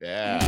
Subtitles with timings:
[0.00, 0.40] Yeah.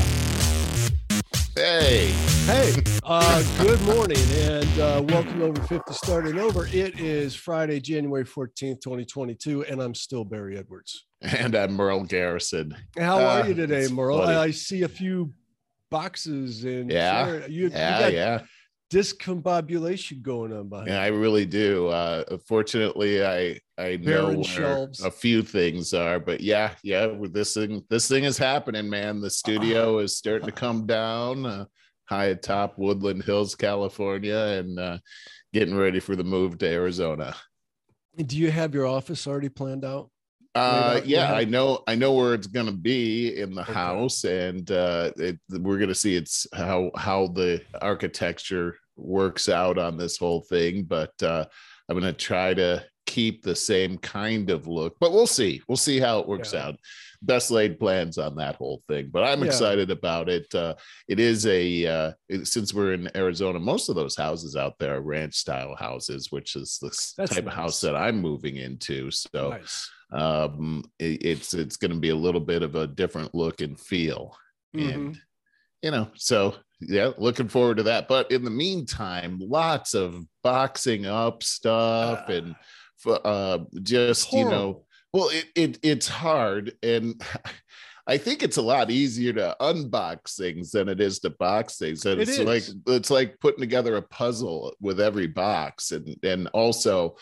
[1.57, 2.13] Hey.
[2.47, 6.67] Hey, uh, good morning and uh, welcome over 50 starting over.
[6.69, 11.07] It is Friday, January 14th, 2022, and I'm still Barry Edwards.
[11.23, 12.77] And I'm Merle Garrison.
[12.97, 14.19] How are Uh, you today, it's Merle?
[14.23, 14.37] funny.
[14.37, 15.33] I, see a few
[15.91, 18.41] boxes and Yeah, you, you Yeah, got yeah.
[18.91, 20.89] Discombobulation going on behind.
[20.89, 21.89] Yeah, I really do.
[21.89, 25.03] Uh fortunately I I know where shelves.
[25.03, 29.21] a few things are, but yeah, yeah, with this thing this thing is happening, man.
[29.21, 31.65] The studio is starting to come down uh,
[32.05, 34.99] high atop Woodland Hills, California, and uh
[35.53, 37.35] getting ready for the move to Arizona.
[38.17, 40.11] Do you have your office already planned out?
[40.55, 41.33] Uh, yeah.
[41.33, 41.83] I know.
[41.87, 43.73] I know where it's gonna be in the Okay.
[43.73, 49.97] house, and uh, it, we're gonna see it's how how the architecture works out on
[49.97, 50.83] this whole thing.
[50.85, 51.45] But uh,
[51.89, 54.97] I'm gonna try to keep the same kind of look.
[55.01, 55.63] But we'll see.
[55.69, 56.67] We'll see how it works Yeah.
[56.69, 56.77] out.
[57.23, 59.47] Best laid plans on that whole thing, but I'm Yeah.
[59.47, 60.53] excited about it.
[60.55, 60.75] Uh,
[61.09, 64.97] it is a uh, it- since we're in Arizona, most of those houses out there
[64.97, 69.11] are ranch style houses, which is the That's type of house that I'm moving into.
[69.11, 69.91] So nice.
[70.13, 73.79] Um it- it's it's going to be a little bit of a different look and
[73.79, 74.37] feel
[74.77, 74.95] Mhm.
[74.95, 75.21] and
[75.83, 81.07] you know so yeah looking forward to that but in the meantime lots of boxing
[81.07, 82.33] up stuff Ah.
[82.33, 82.55] and
[83.07, 87.21] f- uh just you know well it, it it's hard and
[88.07, 92.05] I think it's a lot easier to unbox things than it is to box things.
[92.07, 96.49] And It it's like it's like putting together a puzzle with every box, and and
[96.49, 97.17] also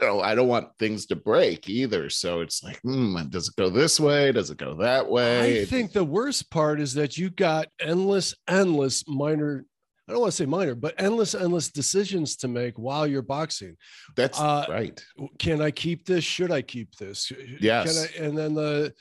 [0.00, 2.10] know, I don't want things to break either.
[2.10, 4.32] So it's like, hmm, does it go this way?
[4.32, 5.62] Does it go that way?
[5.62, 9.64] I think the worst part is that you got endless, endless minor.
[10.08, 13.76] I don't want to say minor, but endless, endless decisions to make while you're boxing.
[14.16, 15.00] that's uh, right.
[15.38, 16.24] Can I keep this?
[16.24, 17.30] Should I keep this?
[17.60, 18.08] Yes.
[18.14, 18.92] Can I, and then the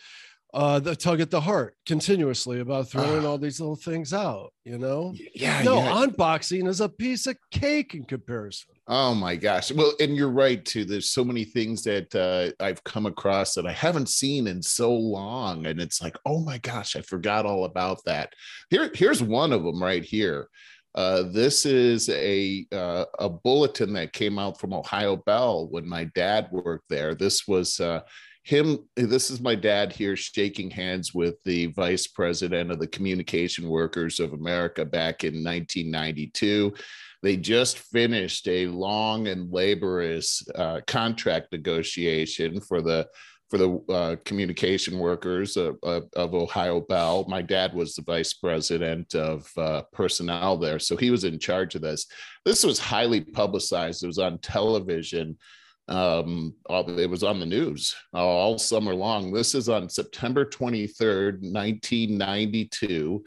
[0.54, 3.30] uh the tug at the heart continuously about throwing Ah.
[3.30, 5.14] all these little things out, you know?
[5.36, 5.62] Yeah.
[5.64, 6.06] no, yeah.
[6.06, 8.74] unboxing is a piece of cake in comparison.
[8.88, 9.72] Oh my gosh.
[9.72, 10.86] Well, and you're right too.
[10.86, 14.92] There's so many things that uh, I've come across that I haven't seen in so
[14.92, 15.68] long.
[15.68, 18.34] And it's like, oh my gosh, I forgot all about that.
[18.72, 20.48] Here, here's one of them right here.
[20.96, 26.06] Uh, this is a uh, a bulletin that came out from Ohio Bell when my
[26.16, 27.14] dad worked there.
[27.14, 28.02] This was uh,
[28.50, 28.80] him.
[28.96, 34.20] This is my dad here shaking hands with the vice president of the Communication Workers
[34.20, 36.74] of America back in 1992
[37.22, 43.08] they just finished a long and laborious uh, contract negotiation for the
[43.50, 47.26] for the uh, communication workers of, of, of Ohio Bell.
[47.28, 51.74] My dad was the vice president of uh, personnel there, so he was in charge
[51.74, 52.06] of this.
[52.46, 54.04] This was highly publicized.
[54.04, 55.36] It was on television.
[55.90, 59.34] Um, it was on the news all summer long.
[59.34, 63.24] This is on September 23rd, 1992.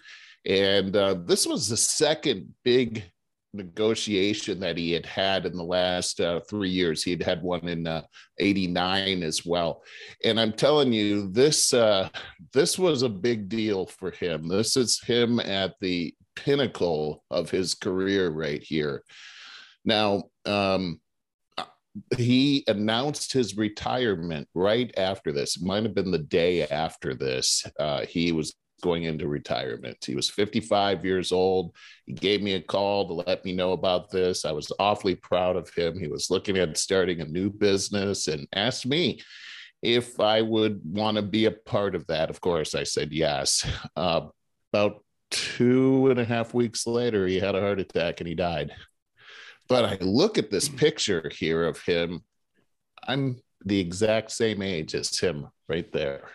[0.46, 3.04] And uh, this was the second big
[3.52, 7.02] negotiation that he had had in the last uh, three years.
[7.02, 8.02] He had had one in uh,
[8.38, 9.82] 89 as well.
[10.24, 12.08] And I'm telling you, this uh,
[12.52, 14.48] this was a big deal for him.
[14.48, 19.02] This is him at the pinnacle of his career right here.
[19.84, 21.00] Now, um,
[22.16, 25.60] he announced his retirement right after this.
[25.60, 27.64] Might have been the day after this.
[27.78, 29.96] Uh, he was going into retirement.
[30.04, 31.74] He was 55 years old.
[32.06, 34.44] He gave me a call to let me know about this.
[34.44, 35.98] I was awfully proud of him.
[35.98, 39.20] He was looking at starting a new business and asked me
[39.82, 42.28] if I would want to be a part of that.
[42.28, 43.66] Of course, I said yes.
[43.96, 44.28] Uh,
[44.72, 48.72] about two and a half weeks later, he had a heart attack and he died.
[49.72, 50.76] But I look at this hmm.
[50.76, 52.24] picture here of him.
[53.08, 56.28] I'm the exact same age as him right there.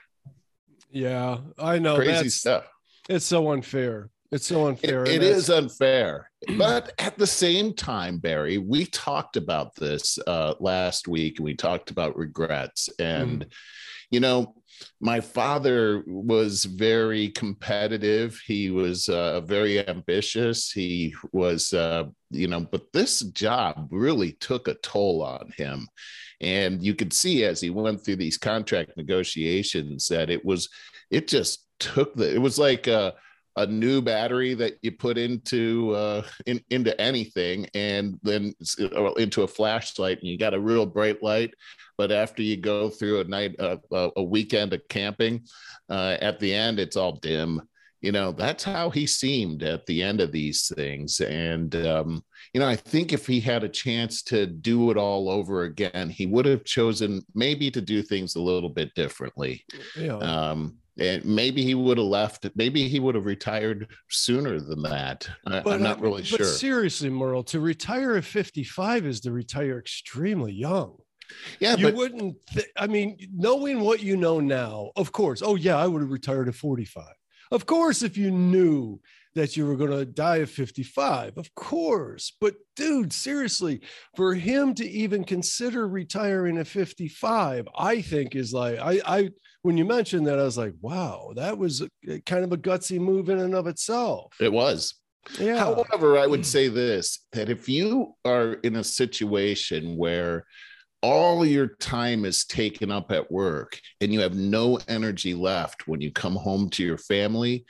[0.89, 1.97] Yeah, I know.
[1.97, 2.67] Crazy stuff.
[3.07, 4.09] It's so unfair.
[4.31, 5.05] It's so unfair.
[5.05, 6.29] it and is unfair.
[6.57, 11.55] But at the same time, Barry, we talked about this uh, last week and we
[11.55, 12.89] talked about regrets.
[12.99, 13.51] And, Mm.
[14.11, 14.55] you know,
[15.01, 18.39] my father was very competitive.
[18.45, 20.71] He was uh, very ambitious.
[20.71, 25.87] He was, uh, you know, but this job really took a toll on him.
[26.41, 30.69] And you could see as he went through these contract negotiations that it was,
[31.09, 33.13] it just took the, it was like, uh,
[33.57, 38.53] a new battery that you put into uh, in, into anything and then
[39.17, 41.53] into a flashlight and you got a real bright light.
[41.97, 45.45] But after you go through a night uh, a a weekend of camping
[45.89, 47.61] uh, at the end it's all dim.
[48.01, 51.19] You know that's how he seemed at the end of these things.
[51.19, 55.29] And um, you know i think if he had a chance to do it all
[55.29, 59.65] over again he would have chosen maybe to do things a little bit differently.
[59.95, 60.17] Yeah.
[60.17, 62.47] um, and maybe he would have left.
[62.55, 65.29] Maybe he would have retired sooner than that.
[65.45, 66.45] I, am uh, not really but sure.
[66.45, 70.97] seriously, Merle, to retire at 55 is to retire extremely young.
[71.59, 72.37] Yeah, you but wouldn't.
[72.53, 75.41] Th- I mean, knowing what you know now, of course.
[75.43, 77.03] Oh yeah, I would have retired at 45.
[77.51, 78.99] Of course, if you knew
[79.37, 82.35] that you were going to die at 55, of course.
[82.41, 83.81] But dude, seriously,
[84.15, 89.29] for him to even consider retiring at 55, I think is like I I
[89.61, 92.99] when you mentioned that, I was like, wow, that was a, kind of a gutsy
[92.99, 94.33] move in and of itself.
[94.39, 94.95] it was.
[95.39, 95.57] Yeah.
[95.57, 100.45] However, I would say this that if you are in a situation where
[101.03, 106.01] all your time is taken up at work and you have no energy left when
[106.01, 107.65] you come home to your family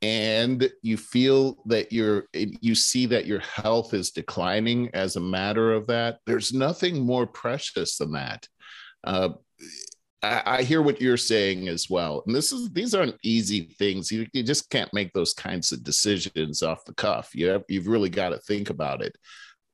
[0.00, 5.72] and you feel that you're you see that your health is declining as a matter
[5.72, 8.46] of that there's nothing more precious than that.
[9.04, 9.30] Uh,
[10.22, 12.22] I, I hear what you're saying as well.
[12.26, 14.10] And this is these aren't easy things.
[14.10, 17.34] You, you just can't make those kinds of decisions off the cuff.
[17.34, 19.16] You have you've really got to think about it.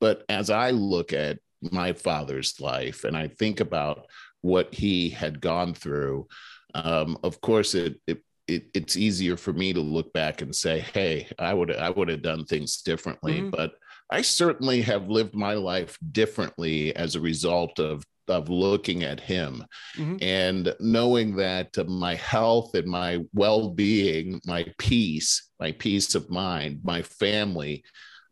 [0.01, 1.39] But as i look at
[1.73, 4.07] my father's life and i think about
[4.43, 6.27] what he had gone through
[6.75, 8.19] um, of course it, it
[8.49, 12.09] it, it's easier for me to look back and say, "Hey, I would I would
[12.09, 13.51] have done things differently." Mhm.
[13.51, 13.75] But
[14.11, 19.65] I certainly have lived my life differently as a result of of looking at him
[19.99, 20.23] Mhm.
[20.23, 27.03] and knowing that my health and my well-being, my peace, my peace of mind, my
[27.03, 27.85] family,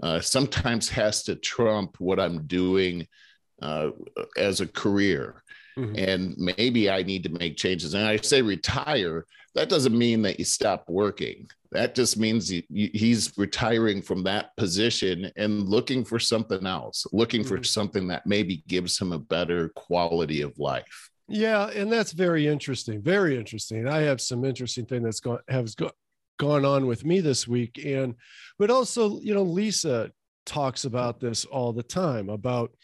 [0.02, 3.06] uh, sometimes has to trump what I'm doing
[3.60, 3.90] uh,
[4.36, 5.41] as a career
[5.78, 5.96] Mhm.
[5.96, 7.94] and maybe I need to make changes.
[7.94, 9.24] And I say retire,
[9.54, 11.48] that doesn't mean that you stop working.
[11.72, 17.44] That just means he, he's retiring from that position and looking for something else, looking
[17.44, 17.66] for Mhm.
[17.66, 21.10] something that maybe gives him a better quality of life.
[21.28, 23.00] Yeah, and that's very interesting.
[23.00, 23.88] Very interesting.
[23.88, 25.90] I have some interesting thing that's gone has go,
[26.38, 28.14] gone on with me this week, and
[28.58, 30.10] but also, you know, Lisa
[30.44, 32.74] talks about this all the time about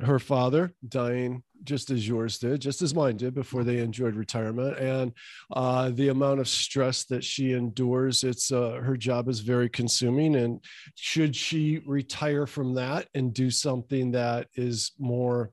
[0.00, 4.78] her father dying just as yours did, just as mine did before they enjoyed retirement,
[4.78, 5.12] and
[5.52, 8.22] uh, the amount of stress that she endures.
[8.22, 10.62] It's uh, her job is very consuming, and
[10.94, 15.52] should she retire from that and do something that is more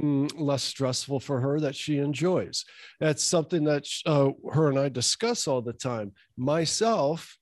[0.00, 2.64] mm, less stressful for her that she enjoys.
[3.00, 6.12] That's something that uh, her and I discuss all the time.
[6.36, 7.36] Myself,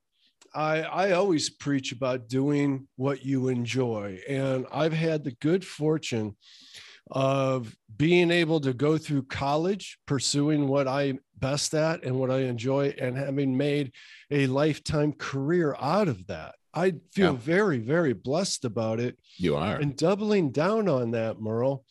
[0.55, 4.21] I, I always preach about doing what you enjoy.
[4.29, 6.37] And I've had the good fortune
[7.11, 12.41] of being able to go through college, pursuing what I'm best at and what I
[12.41, 13.93] enjoy, and having made
[14.31, 16.55] a lifetime career out of that.
[16.73, 17.39] I feel Yeah.
[17.39, 19.77] very, very blessed about it You are.
[19.77, 21.85] and doubling down on that, Merle,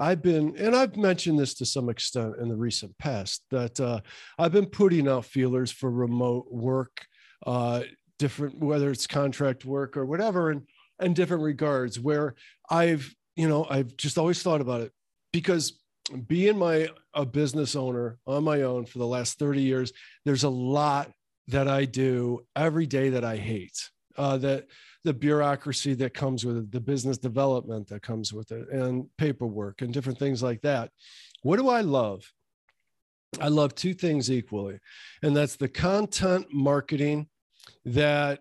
[0.00, 4.00] I've been, and I've mentioned this to some extent in the recent past, that uh,
[4.38, 7.06] I've been putting out feelers for remote work,
[7.46, 7.82] uh,
[8.24, 10.62] different, whether it's contract work or whatever, and
[10.98, 12.34] in different regards, where
[12.70, 14.92] I've, you know, I've just always thought about it
[15.30, 15.78] because
[16.26, 19.92] being my a business owner on my own for the last 30 years,
[20.24, 21.10] there's a lot
[21.48, 23.90] that I do every day that I hate.
[24.16, 24.68] Uh, that
[25.02, 29.82] the bureaucracy that comes with it, the business development that comes with it, and paperwork
[29.82, 30.90] and different things like that.
[31.42, 32.32] What do I love?
[33.38, 34.78] I love two things equally,
[35.22, 37.26] and that's the content marketing
[37.84, 38.40] that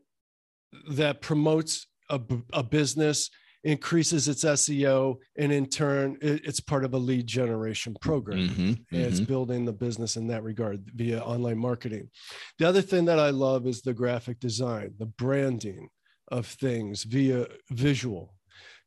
[0.89, 2.20] that promotes a,
[2.51, 3.30] a business,
[3.63, 8.86] increases its SEO, and in turn, it- it's part of a lead generation program Mhm,
[8.92, 12.10] and it's building the business in that regard via online marketing.
[12.58, 15.89] The other thing that I love is the graphic design, the branding
[16.30, 18.36] of things via visual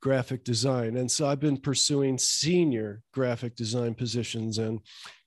[0.02, 0.97] graphic design.
[0.97, 4.81] And so I've been pursuing senior graphic design positions and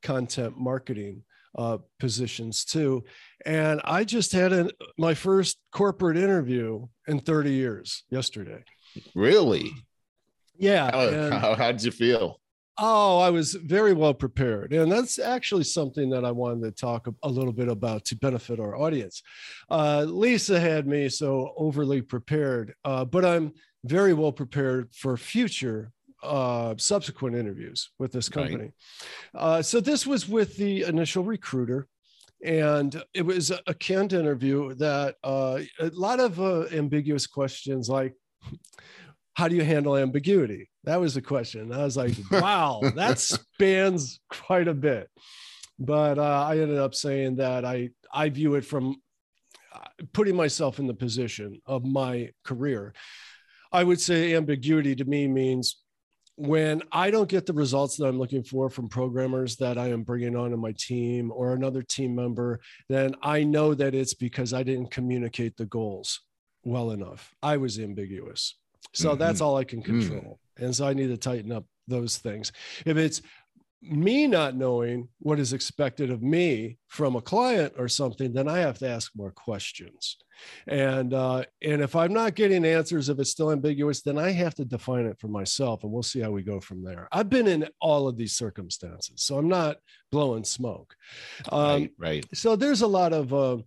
[0.04, 1.24] content marketing
[1.58, 3.03] uh, positions too.
[3.46, 8.63] And I just had an, my first corporate interview in 30 years yesterday.
[9.15, 9.72] Really?
[10.58, 10.91] Yeah.
[10.91, 12.39] How, and- how, how'd you feel?
[12.82, 14.72] Oh, I was very well prepared.
[14.72, 18.15] And that's actually something that I wanted to talk a- a little bit about to
[18.15, 19.22] benefit our audience.
[19.70, 23.51] Uh, Lisa had me so overly prepared, uh, but I'm
[23.84, 25.91] very well prepared for future
[26.24, 28.50] uh, subsequent interviews with this Right.
[28.50, 28.72] company.
[29.34, 31.88] Uh, so this was with the initial recruiter.
[32.44, 37.90] And it was a, a canned interview that uh, a lot of uh, ambiguous questions
[37.90, 38.14] like,
[39.34, 40.70] how do you handle ambiguity?
[40.86, 41.72] That was the question.
[41.74, 45.10] I was like, wow, that spans quite a bit.
[45.78, 48.98] But uh, I ended up saying that I I view it from
[49.74, 52.94] uh, putting myself in the position of my career.
[53.72, 55.78] I would say ambiguity to me means
[56.39, 60.03] when I don't get the results that I'm looking for from programmers that I am
[60.03, 64.53] bringing on in my team or another team member, then I know that it's because
[64.53, 66.22] I didn't communicate the goals
[66.63, 67.36] well enough.
[67.43, 68.55] I was ambiguous.
[68.93, 69.19] So mm-hmm.
[69.19, 69.86] that's all I can mm.
[69.86, 70.39] control.
[70.58, 70.65] Mm.
[70.65, 72.53] And so I need to tighten up those things.
[72.86, 73.22] If it's
[73.81, 78.60] me not knowing what is expected of me from a client or something, then I
[78.60, 80.15] have to ask more questions.
[80.67, 84.55] And uh, and if I'm not getting answers, if it's still ambiguous, then I have
[84.55, 87.08] to define it for myself, and we'll see how we go from there.
[87.12, 89.77] I've been in all of these circumstances, so I'm not
[90.12, 90.96] blowing smoke.
[91.51, 92.25] Um, right, right.
[92.34, 93.58] So there's a lot of uh,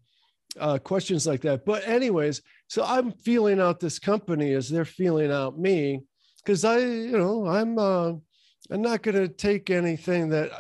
[0.59, 1.65] uh, questions like that.
[1.65, 6.03] But anyways, so I'm feeling out this company as they're feeling out me
[6.39, 8.13] because I, you know, I'm uh,
[8.71, 10.51] I'm not going to take anything that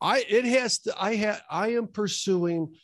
[0.00, 2.74] I it has to I have I am pursuing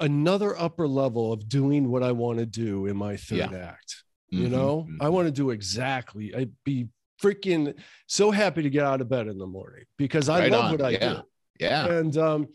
[0.00, 3.68] another upper level of doing what I want to do in my third yeah.
[3.68, 4.04] act.
[4.32, 5.02] Mm-hmm, you know, mm-hmm.
[5.02, 6.34] I want to do exactly.
[6.34, 6.88] I'd be
[7.22, 7.74] freaking
[8.06, 10.70] so happy to get out of bed in the morning because I right love on.
[10.72, 11.14] what I yeah.
[11.14, 11.22] do.
[11.58, 11.86] Yeah.
[11.86, 12.48] And um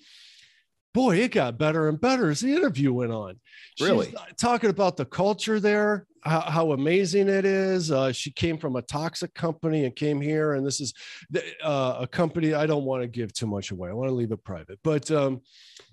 [0.93, 3.39] boy, it got better and better as the interview went on.
[3.79, 4.07] Really?
[4.07, 7.91] She's talking about the culture there, how, how amazing it is.
[7.91, 10.93] Uh, she came from a toxic company and came here, and this is
[11.63, 13.89] uh, a company I don't want to give too much away.
[13.89, 15.41] I want to leave it private, but um,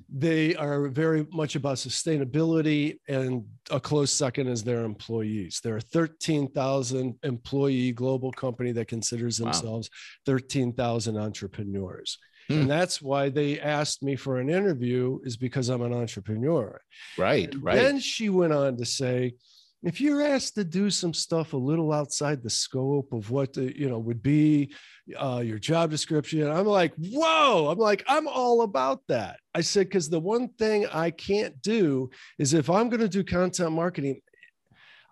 [0.08, 5.60] they are very much about sustainability, and a close second is their employees.
[5.62, 9.90] They're a 13,000 employee global company that considers themselves
[10.26, 10.34] wow.
[10.34, 12.18] 13,000 entrepreneurs.
[12.48, 12.60] Hmm.
[12.60, 16.80] And that's why they asked me for an interview, is because I'm an entrepreneur.
[17.18, 17.76] Right, right.
[17.76, 19.34] Then she went on to say,
[19.82, 23.78] if you're asked to do some stuff a little outside the scope of what the,
[23.78, 24.72] you know would be
[25.16, 29.86] uh, your job description i'm like whoa i'm like i'm all about that i said
[29.86, 34.20] because the one thing i can't do is if i'm going to do content marketing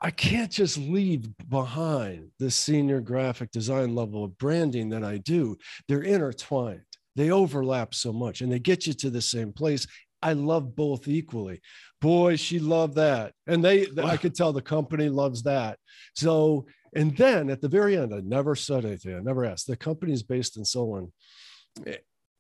[0.02, 5.56] I can't just leave behind the senior graphic design level of branding that I do.
[5.88, 6.82] They're intertwined
[7.16, 9.86] they overlap so much and they get you to the same place.
[10.22, 11.60] I love both equally.
[12.00, 13.32] Boy, she loved that.
[13.46, 14.06] And they, wow.
[14.06, 15.78] I could tell the company loves that.
[16.14, 19.14] So, and then at the very end, I never said anything.
[19.14, 19.66] I never asked.
[19.66, 21.12] The company is based in Solon.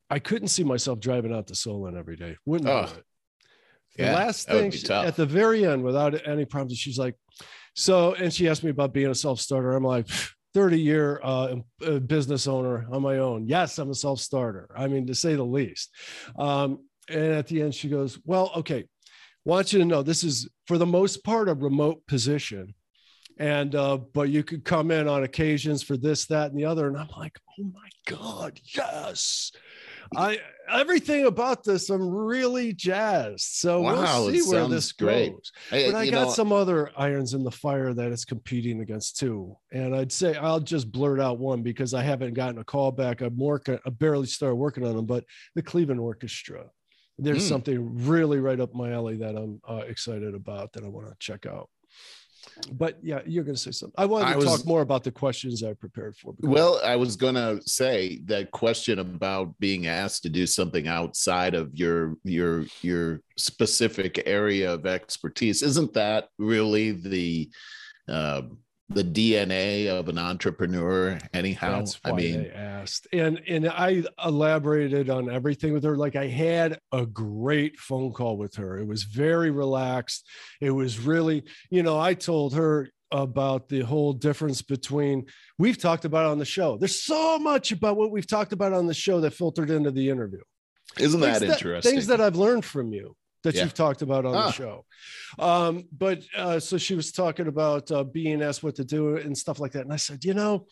[0.08, 2.36] I couldn't see myself driving out to Solon every day.
[2.46, 3.04] Wouldn't oh, do it.
[3.96, 7.16] The yeah, last thing she, at the very end, without any problems, she's like,
[7.74, 9.74] so, and she asked me about being a self starter.
[9.74, 10.06] I'm like,
[10.54, 13.46] 30 year uh, uh, business owner on my own.
[13.46, 14.70] Yes, I'm a self starter.
[14.74, 15.90] I mean, to say the least.
[16.38, 16.78] Um,
[17.10, 18.86] and at the end, she goes, Well, okay,
[19.44, 22.74] want you to know this is for the most part a remote position.
[23.38, 26.88] And, uh, but you could come in on occasions for this, that, and the other.
[26.88, 29.50] And I'm like, Oh my God, yes.
[30.14, 30.38] I
[30.70, 33.40] everything about this, I'm really jazzed.
[33.40, 35.32] So wow, we'll see where this great.
[35.32, 35.52] goes.
[35.72, 39.18] I, but I got know, some other irons in the fire that it's competing against
[39.18, 39.56] too.
[39.72, 43.22] And I'd say I'll just blurt out one because I haven't gotten a call back.
[43.22, 45.24] I'm working, I barely started working on them, but
[45.54, 46.66] the Cleveland Orchestra.
[47.18, 47.48] There's mm.
[47.48, 51.16] something really right up my alley that I'm uh, excited about that I want to
[51.18, 51.70] check out
[52.72, 53.94] but yeah, you're going to say something.
[53.98, 56.34] I wanted to I was, talk more about the questions I prepared for.
[56.40, 61.54] Well, I was going to say that question about being asked to do something outside
[61.54, 65.62] of your your your specific area of expertise.
[65.62, 67.50] Isn't that really the
[68.08, 68.42] uh,
[68.88, 71.78] the DNA of an entrepreneur anyhow.
[71.78, 75.96] That's why I mean, they asked, and and I elaborated on everything with her.
[75.96, 78.78] Like I had a great phone call with her.
[78.78, 80.26] It was very relaxed.
[80.60, 85.26] It was really, you know, I told her about the whole difference between
[85.58, 86.76] we've talked about on the show.
[86.76, 90.10] There's so much about what we've talked about on the show that filtered into the
[90.10, 90.40] interview.
[90.98, 91.92] Isn't that things interesting?
[91.92, 93.16] Things that I've learned from you
[93.46, 93.62] that yeah.
[93.62, 94.46] you've talked about on ah.
[94.46, 94.84] the show.
[95.38, 99.38] Um, but uh, so she was talking about uh, being asked what to do and
[99.38, 99.84] stuff like that.
[99.84, 100.66] And I said, you know,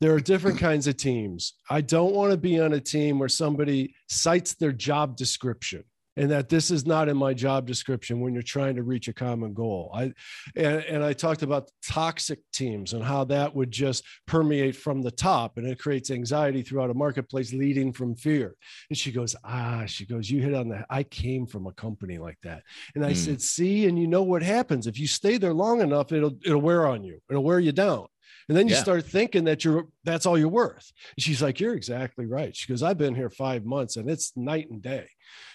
[0.00, 1.54] there are different kinds of teams.
[1.70, 5.84] I don't want to be on a team where somebody cites their job description
[6.18, 9.12] and that this is not in my job description when you're trying to reach a
[9.12, 9.90] common goal.
[9.94, 10.12] I
[10.56, 15.12] and, and I talked about toxic teams and how that would just permeate from the
[15.12, 18.56] top and it creates anxiety throughout a marketplace leading from fear.
[18.90, 20.86] And she goes, ah, she goes, you hit on that.
[20.90, 22.64] I came from a company like that.
[22.96, 23.16] And I mm.
[23.16, 26.60] said, see, and you know what happens if you stay there long enough, it'll it'll
[26.60, 28.06] wear on you, it'll wear you down.
[28.48, 28.82] And then you yeah.
[28.82, 30.90] start thinking that you're that's all you're worth.
[31.16, 32.56] And she's like, You're exactly right.
[32.56, 35.06] She goes, I've been here five months and it's night and day.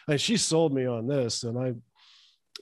[0.08, 1.44] And she sold me on this.
[1.44, 1.74] And I,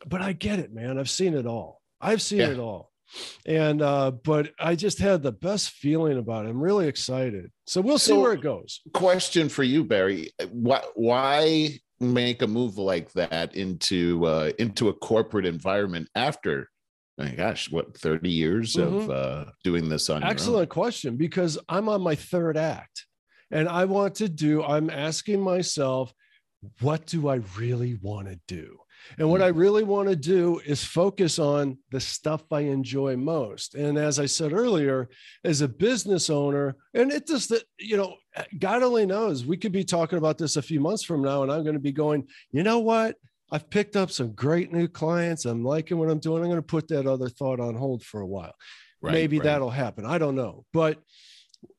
[0.06, 0.98] but I get it, man.
[0.98, 1.82] I've seen it all.
[2.00, 2.52] I've seen yeah.
[2.52, 2.92] it all.
[3.46, 6.50] And uh, but I just had the best feeling about it.
[6.50, 7.52] I'm really excited.
[7.66, 8.82] So we'll see so, where it goes.
[8.94, 10.32] Question for you, Barry.
[10.50, 16.70] Why why make a move like that into uh, into a corporate environment after
[17.18, 18.96] my gosh, what 30 years mm-hmm.
[18.96, 23.06] of uh, doing this on Excellent question because I'm on my third act
[23.52, 26.14] and I want to do, I'm asking myself,
[26.80, 28.78] what do I really want to do?
[29.18, 29.60] And what I mm-hmm.
[29.60, 33.74] really want to do is focus on the stuff I enjoy most.
[33.74, 35.10] And as I said earlier,
[35.44, 38.16] as a business owner, and it just, that, you know,
[38.60, 41.52] God only knows, we could be talking about this a few months from now, and
[41.52, 43.16] I'm going to be going, you know what?
[43.52, 45.46] I've picked up some great new clients.
[45.46, 46.44] I'm liking what I'm doing.
[46.44, 48.56] I'm going to put that other thought on hold for a while.
[49.02, 49.46] Right, Maybe right.
[49.46, 50.06] that'll happen.
[50.06, 50.66] I don't know.
[50.72, 51.00] But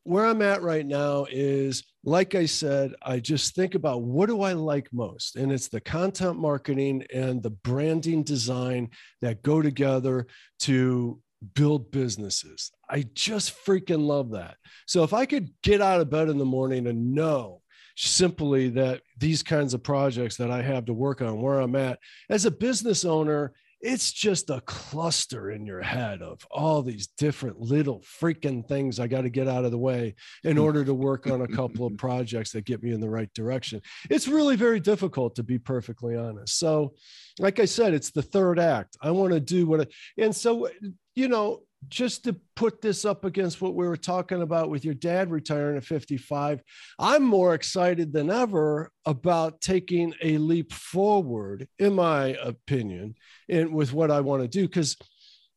[0.03, 4.41] where I'm at right now is, like I said, I just think about what do
[4.41, 5.35] I like most?
[5.35, 8.89] And it's the content marketing and the branding design
[9.21, 10.27] that go together
[10.61, 11.21] to
[11.55, 12.71] build businesses.
[12.89, 14.57] I just freaking love that.
[14.85, 17.61] So if I could get out of bed in the morning and know
[17.95, 21.99] simply that these kinds of projects that I have to work on where I'm at
[22.29, 27.59] as a business owner, it's just a cluster in your head of all these different
[27.59, 31.27] little freaking things I got to get out of the way in order to work
[31.27, 33.81] on a couple of projects that get me in the right direction.
[34.09, 36.57] It's really very difficult to be perfectly honest.
[36.57, 36.93] So,
[37.39, 38.95] like I said, it's the third act.
[39.01, 40.69] I want to do what I, and so,
[41.13, 44.93] you know, just to put this up against what we were talking about with your
[44.93, 46.61] dad retiring at 55,
[46.99, 53.15] I'm more excited than ever about taking a leap forward, in my opinion,
[53.47, 54.67] in with what I want to do.
[54.67, 54.97] Because,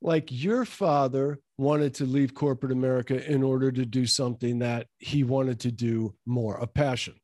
[0.03, 5.25] like your father wanted to leave corporate America in order to do something that he
[5.25, 7.15] wanted to do more, a passion.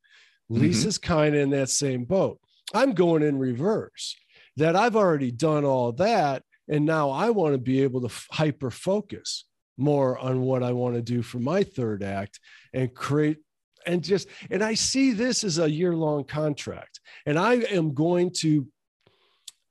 [0.51, 0.63] Mm-hmm.
[0.63, 2.41] Lisa's kind of in that same boat.
[2.75, 4.17] I'm going in reverse,
[4.57, 8.71] that I've already done all that and now I want to be able to hyper
[8.71, 12.39] focus more on what I want to do for my third act
[12.73, 13.39] and create
[13.87, 18.31] and just and I see this as a year long contract and I am going
[18.39, 18.67] to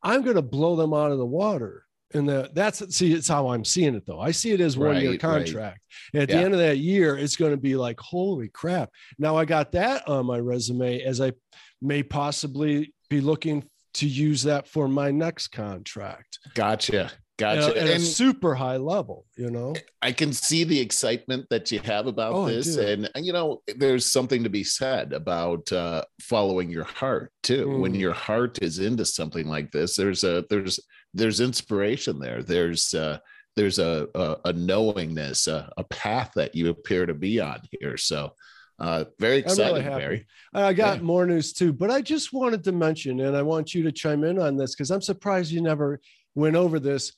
[0.04, 3.50] I'm going to blow them out of the water and the, that's see it's how
[3.50, 4.20] I'm seeing it though.
[4.20, 5.80] I see it as one right, year contract.
[6.14, 6.24] Right.
[6.24, 6.38] At yeah.
[6.38, 8.90] the end of that year it's going to be like holy crap.
[9.18, 11.34] Now I got that on my resume as I
[11.82, 13.64] may possibly be looking
[13.96, 16.40] to use that for my next contract.
[16.56, 17.12] Gotcha.
[17.42, 17.72] Gotcha.
[17.72, 19.74] At, at and a super high level, you know.
[20.04, 22.78] I can see the excitement that you have about oh, this.
[22.78, 27.66] And you know, there's something to be said about uh following your heart too.
[27.66, 27.80] Mm.
[27.80, 30.80] When your heart is into something like this, there's a there's
[31.16, 32.44] there's inspiration there.
[32.44, 33.18] There's uh
[33.56, 37.98] there's a a, a knowingness, a, a path that you appear to be on here.
[37.98, 38.34] So
[38.82, 40.28] uh, very excited, really Barry.
[40.54, 41.04] I got yeah.
[41.04, 44.24] more news too, but I just wanted to mention, and I want you to chime
[44.24, 46.00] in on this because I'm surprised you never
[46.34, 47.14] went over this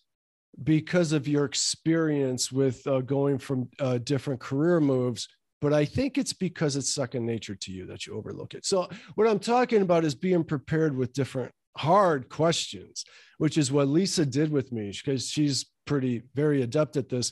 [0.62, 5.28] because of your experience with uh, going from uh, different career moves.
[5.62, 8.66] But I think it's because it's second nature to you that you overlook it.
[8.66, 13.06] So, what I'm talking about is being prepared with different hard questions,
[13.38, 17.32] which is what Lisa did with me because she's pretty, very adept at this.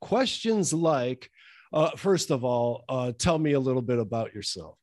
[0.00, 1.30] Questions like,
[1.72, 4.76] uh, first of all, uh, tell me a little bit about yourself.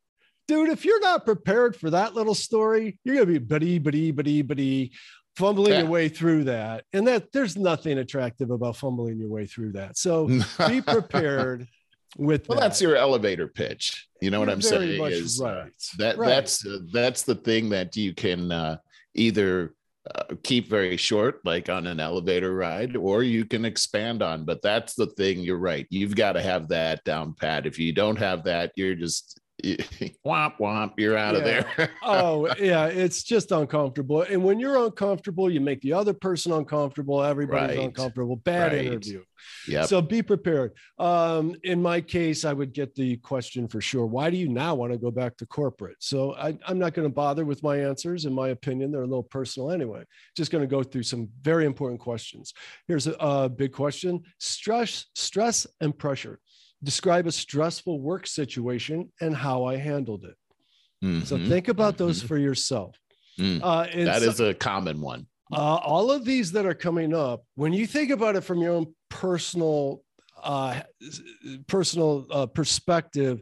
[0.48, 4.12] Dude, if you're not prepared for that little story, you're going to be buddy, buddy,
[4.12, 4.92] buddy, buddy,
[5.36, 5.80] fumbling yeah.
[5.80, 6.86] your way through that.
[6.94, 9.98] And that there's nothing attractive about fumbling your way through that.
[9.98, 10.28] So
[10.68, 11.68] be prepared
[12.18, 12.70] with well that.
[12.70, 15.72] that's your elevator pitch you know you're what i'm saying is uh, right.
[15.98, 16.28] that right.
[16.28, 18.78] that's uh, that's the thing that you can uh,
[19.16, 19.74] either
[20.14, 24.46] uh, keep very short, like on an elevator ride, or you can expand on.
[24.46, 25.40] But that's the thing.
[25.40, 25.88] You're right.
[25.90, 27.66] You've got to have that down pat.
[27.66, 31.40] If you don't have that, you're just womp womp you're out yeah.
[31.40, 31.90] of there.
[32.04, 37.24] Oh yeah it's just uncomfortable and when you're uncomfortable you make the other person uncomfortable
[37.24, 37.86] everybody's right.
[37.86, 38.86] uncomfortable bad right.
[38.86, 39.24] interview.
[39.68, 40.74] Yeah so be prepared.
[41.00, 44.76] Um in my case i would get the question for sure why do you now
[44.76, 45.98] want to go back to corporate?
[46.00, 48.26] So I, i'm not going to bother with my answers.
[48.26, 50.04] In my opinion they're a little personal anyway.
[50.36, 52.54] Just going to go through some very important questions.
[52.90, 54.24] Here's a, a big question.
[54.38, 56.40] Stress stress and pressure
[56.84, 60.36] describe a stressful work situation and how I handled it.
[61.04, 61.26] Mm-hmm.
[61.26, 62.28] So think about those mm-hmm.
[62.28, 62.96] for yourself.
[63.40, 63.60] Mm.
[63.62, 65.28] Uh, that is a common one.
[65.52, 68.74] Uh, all of these that are coming up, when you think about it from your
[68.74, 70.02] own personal
[70.44, 70.82] uh,
[71.68, 73.42] personal uh, perspective,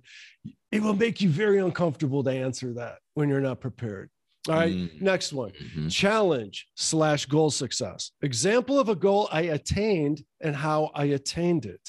[0.71, 4.09] it will make you very uncomfortable to answer that when you're not prepared.
[4.49, 5.01] All right, mm.
[5.01, 5.87] next one mm-hmm.
[5.87, 8.11] challenge slash goal success.
[8.21, 11.81] Example of a goal I attained and how I attained it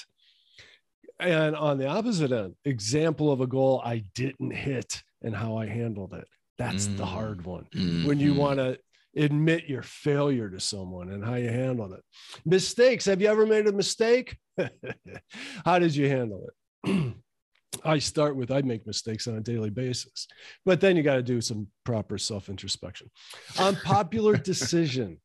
[1.21, 5.67] and on the opposite end, example of a goal I didn't hit and how I
[5.67, 6.27] handled it.
[6.59, 6.97] That's mm.
[6.97, 7.67] the hard mm, one.
[7.75, 8.07] Mm-hmm.
[8.07, 8.41] When you mm-hmm.
[8.41, 8.79] want to
[9.17, 12.03] admit your failure to someone and how you handled it.
[12.45, 13.05] Mistakes.
[13.05, 14.37] Have you ever made a mistake?
[15.65, 16.49] how did you handle
[16.85, 17.15] it?
[17.85, 20.29] I start with I make mistakes on a daily basis,
[20.65, 23.11] but then you got to do some proper self introspection.
[23.59, 25.19] Unpopular decision.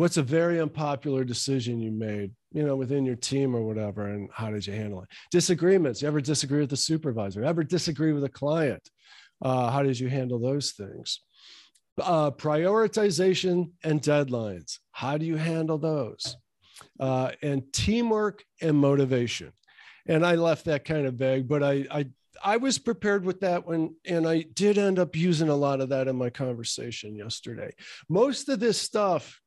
[0.00, 4.30] What's a very unpopular decision you made, you know, within your team or whatever, and
[4.32, 5.10] how did you handle it?
[5.30, 6.00] Disagreements.
[6.00, 7.44] You ever disagree with the supervisor?
[7.44, 8.80] Ever disagree with a client?
[9.42, 11.20] Uh, how did you handle those things?
[12.00, 14.78] Uh, prioritization and deadlines.
[14.92, 16.34] How do you handle those?
[16.98, 19.52] Uh, and teamwork and motivation.
[20.06, 22.06] And I left that kind of vague, but I, I
[22.42, 25.90] I was prepared with that one, and I did end up using a lot of
[25.90, 27.74] that in my conversation yesterday.
[28.08, 29.38] Most of this stuff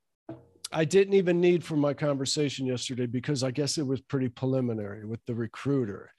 [0.74, 5.06] I didn't even need for my conversation yesterday because I guess it was pretty preliminary
[5.06, 6.12] with the recruiter.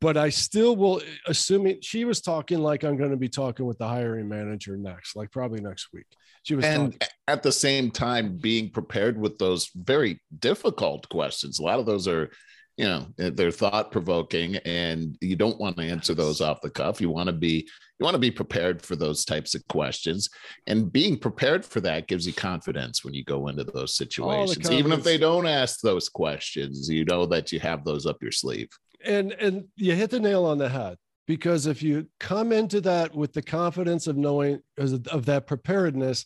[0.00, 3.78] But I still will, assuming she was talking like I'm going to be talking with
[3.78, 6.06] the hiring manager next, like probably next week.
[6.44, 7.08] She was and talking.
[7.26, 11.58] at the same time being prepared with those very difficult questions.
[11.58, 12.30] A lot of those are
[12.78, 16.70] you know eh, they're thought provoking and you don't want to answer those off the
[16.70, 17.00] cuff.
[17.00, 20.30] You want to be you want to be prepared for those types of questions
[20.68, 24.70] and being prepared for that gives you confidence when you go into those situations.
[24.70, 28.32] Even if they don't ask those questions you know that you have those up your
[28.32, 28.68] sleeve.
[29.04, 33.14] And and you hit the nail on the head because if you come into that
[33.14, 36.24] with the confidence of knowing of that preparedness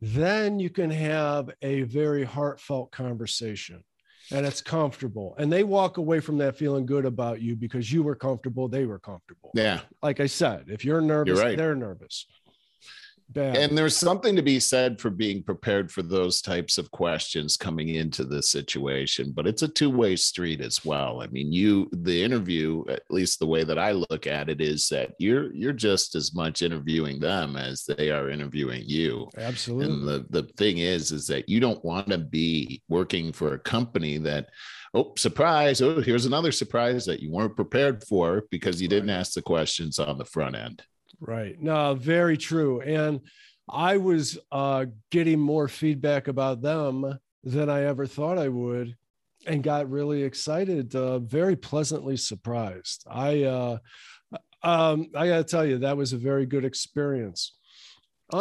[0.00, 3.82] then you can have a very heartfelt conversation
[4.30, 5.34] and it's comfortable.
[5.38, 8.86] And they walk away from that feeling good about you because you were comfortable they
[8.86, 9.50] were comfortable.
[9.54, 9.80] Yeah.
[10.02, 11.56] Like i said if you're nervous you're right.
[11.56, 12.26] they're nervous
[13.30, 13.56] Bad.
[13.56, 17.88] And there's something to be said for being prepared for those types of questions coming
[17.88, 21.22] into the situation, but it's a two-way street as well.
[21.22, 24.88] I mean, you the interview, at least the way that I look at it, is
[24.90, 29.28] that you're you're just as much interviewing them as they are interviewing you.
[29.36, 29.86] Absolutely.
[29.86, 33.58] And the the thing is, is that you don't want to be working for a
[33.58, 34.50] company that
[34.94, 39.32] oh surprise oh here's another surprise that you weren't prepared for because you didn't ask
[39.32, 40.82] the questions on the front end
[41.20, 41.60] Right.
[41.60, 42.80] No, very true.
[42.80, 43.20] And
[43.68, 48.96] I was uh, getting more feedback about them than I ever thought I would
[49.46, 53.04] and got really excited, uh, very pleasantly surprised.
[53.10, 53.78] I, uh,
[54.62, 57.52] um, I got to tell you, that was a very good experience.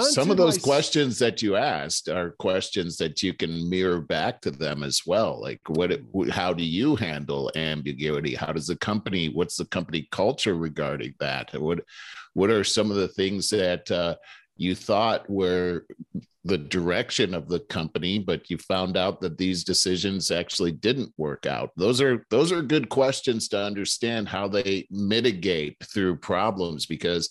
[0.01, 0.63] Some of those my...
[0.63, 5.41] questions that you asked are questions that you can mirror back to them as well.
[5.41, 5.91] Like, what,
[6.29, 8.35] how do you handle ambiguity?
[8.35, 11.53] How does the company, what's the company culture regarding that?
[11.53, 11.81] What,
[12.33, 14.15] what are some of the things that uh,
[14.57, 15.85] you thought were
[16.45, 21.45] the direction of the company but you found out that these decisions actually didn't work
[21.45, 27.29] out those are those are good questions to understand how they mitigate through problems because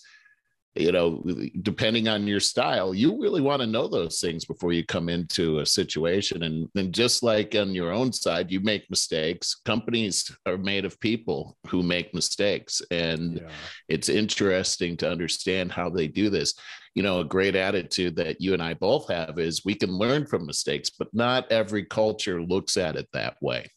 [0.75, 1.23] you know,
[1.61, 5.59] depending on your style, you really want to know those things before you come into
[5.59, 6.43] a situation.
[6.43, 9.61] And then, just like on your own side, you make mistakes.
[9.65, 12.81] Companies are made of people who make mistakes.
[12.89, 13.49] And yeah.
[13.87, 16.55] it's interesting to understand how they do this.
[16.95, 20.25] You know, a great attitude that you and I both have is we can learn
[20.25, 23.67] from mistakes, but not every culture looks at it that way.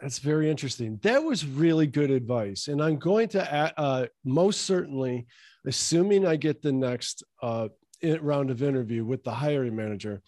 [0.00, 0.98] That's very interesting.
[1.02, 2.68] That was really good advice.
[2.68, 5.26] And I'm going to uh, most certainly
[5.66, 7.68] assuming I get the next uh,
[8.20, 10.22] round of interview with the hiring manager,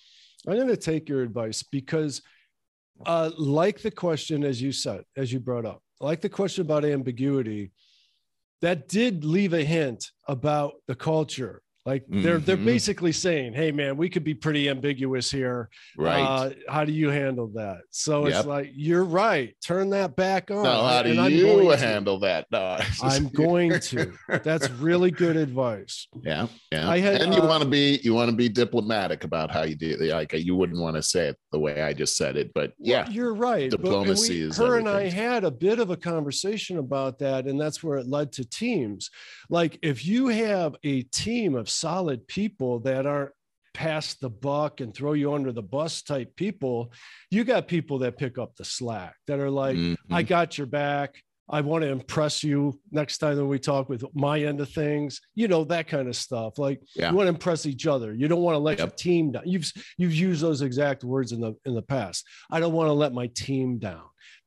[0.47, 2.23] I'm going to take your advice because,
[3.07, 6.85] uh, like the question, as you said, as you brought up, like the question about
[6.85, 7.73] ambiguity,
[8.63, 12.45] that did leave a hint about the culture like they're mm-hmm.
[12.45, 15.71] they're basically saying, "Hey, man, we could be pretty ambiguous here.
[15.97, 16.21] Right?
[16.21, 18.37] Uh, how do you handle that?" So yep.
[18.37, 19.55] it's like you're right.
[19.65, 20.63] Turn that back on.
[20.63, 22.27] No, how do you handle to.
[22.27, 22.47] that?
[22.53, 24.13] No, I'm going to.
[24.45, 26.07] That's really good advice.
[26.23, 26.91] Yeah, yeah.
[26.91, 29.63] I had, and you uh, want to be you want to be diplomatic about how
[29.63, 29.97] you do.
[29.97, 33.09] Like you wouldn't want to say it the way I just said it, but yeah,
[33.09, 33.71] you're right.
[33.71, 34.59] Diplomacy we, is.
[34.59, 34.89] Her everything.
[34.89, 38.33] and I had a bit of a conversation about that, and that's where it led
[38.33, 39.11] to teams.
[39.49, 43.33] Like if you have a team of solid people that aren't
[43.75, 46.93] pass the buck and throw you under the bus type people,
[47.31, 50.15] you got people that pick up the slack that are like, mm-hmm.
[50.15, 51.23] I got your back.
[51.53, 55.21] I want to impress you next time that we talk with my end of things,
[55.35, 56.59] you know, that kind of stuff.
[56.59, 57.11] Like yeah.
[57.11, 58.15] you want to impress each other.
[58.15, 58.89] You don't want to let yep.
[58.89, 59.43] your team down.
[59.47, 62.25] You've you've used those exact words in the in the past.
[62.53, 64.03] I don't want to let my team down.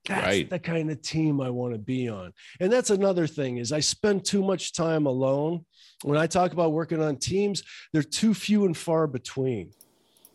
[0.06, 0.50] That's right.
[0.50, 2.34] the kind of team I want to be on.
[2.60, 5.66] And that's another thing is I spend too much time alone.
[6.04, 9.72] When I talk about working on teams, they're too few and far between.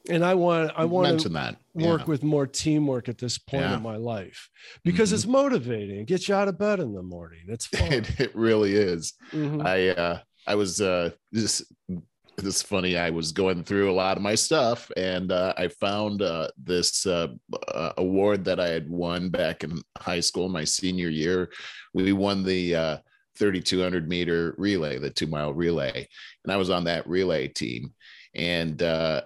[0.09, 1.57] And I want I want to that.
[1.75, 1.89] Yeah.
[1.89, 3.77] work with more teamwork at this point yeah.
[3.77, 4.49] in my life
[4.83, 5.17] because mm-hmm.
[5.17, 6.01] it's motivating.
[6.01, 7.43] It gets you out of bed in the morning.
[7.47, 7.93] It's fun.
[7.93, 9.13] it, it really is.
[9.33, 9.67] Mm-hmm.
[9.67, 11.65] I uh I was uh just
[12.39, 12.97] it's funny.
[12.97, 17.07] I was going through a lot of my stuff, and uh, I found uh, this
[17.07, 17.29] uh,
[17.75, 21.51] uh award that I had won back in high school, my senior year.
[21.95, 22.97] We won the uh,
[23.39, 26.07] 3,200 meter relay, the two mile relay,
[26.45, 27.95] and I was on that relay team.
[28.35, 29.23] And uh,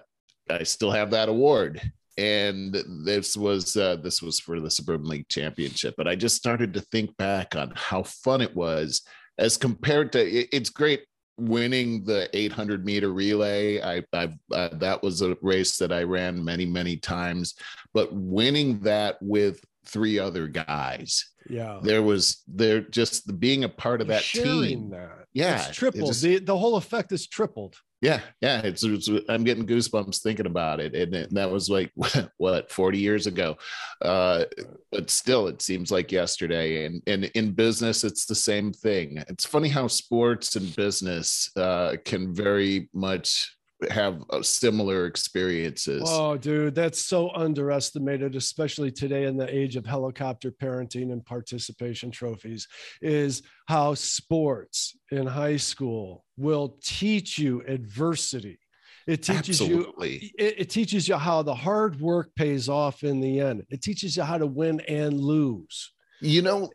[0.49, 1.81] I still have that award.
[2.17, 6.73] and this was uh, this was for the suburban league championship but i just started
[6.73, 9.01] to think back on how fun it was
[9.39, 11.03] as compared to it, it's great
[11.39, 16.43] winning the 800 meter relay i i uh, that was a race that i ran
[16.43, 17.55] many many times
[17.93, 21.79] but winning that with three other guys yeah.
[21.81, 24.89] There was there just being a part of that team.
[24.91, 25.25] that.
[25.33, 26.07] Yeah it's tripled.
[26.07, 27.75] just, the, the whole effect is tripled.
[28.01, 28.61] Yeah yeah.
[28.61, 30.93] It's, it's, i'm getting goosebumps thinking about it.
[30.93, 31.91] And, it, and that was like
[32.37, 33.57] what 40 years ago?
[34.01, 34.45] Uh,
[34.91, 36.85] but still it seems like yesterday.
[36.85, 39.23] And and in business it's the same thing.
[39.27, 43.55] It's funny how sports and business uh, can very much
[43.91, 46.03] have uh, similar experiences.
[46.05, 52.11] Oh, dude, that's so underestimated, especially today in the age of helicopter parenting and participation
[52.11, 52.67] trophies,
[53.01, 58.59] is how sports in high school will teach you adversity.
[59.05, 60.23] It teaches Absolutely.
[60.23, 63.65] you it, it teaches you how the hard work pays off in the end.
[63.69, 65.91] It teaches you how to win and lose.
[66.21, 66.69] You know,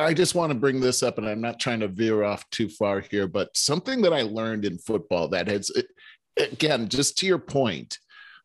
[0.00, 2.68] I just want to bring this up, and I'm not trying to veer off too
[2.68, 5.70] far here, but something that I learned in football that has,
[6.40, 7.98] again, just to your point,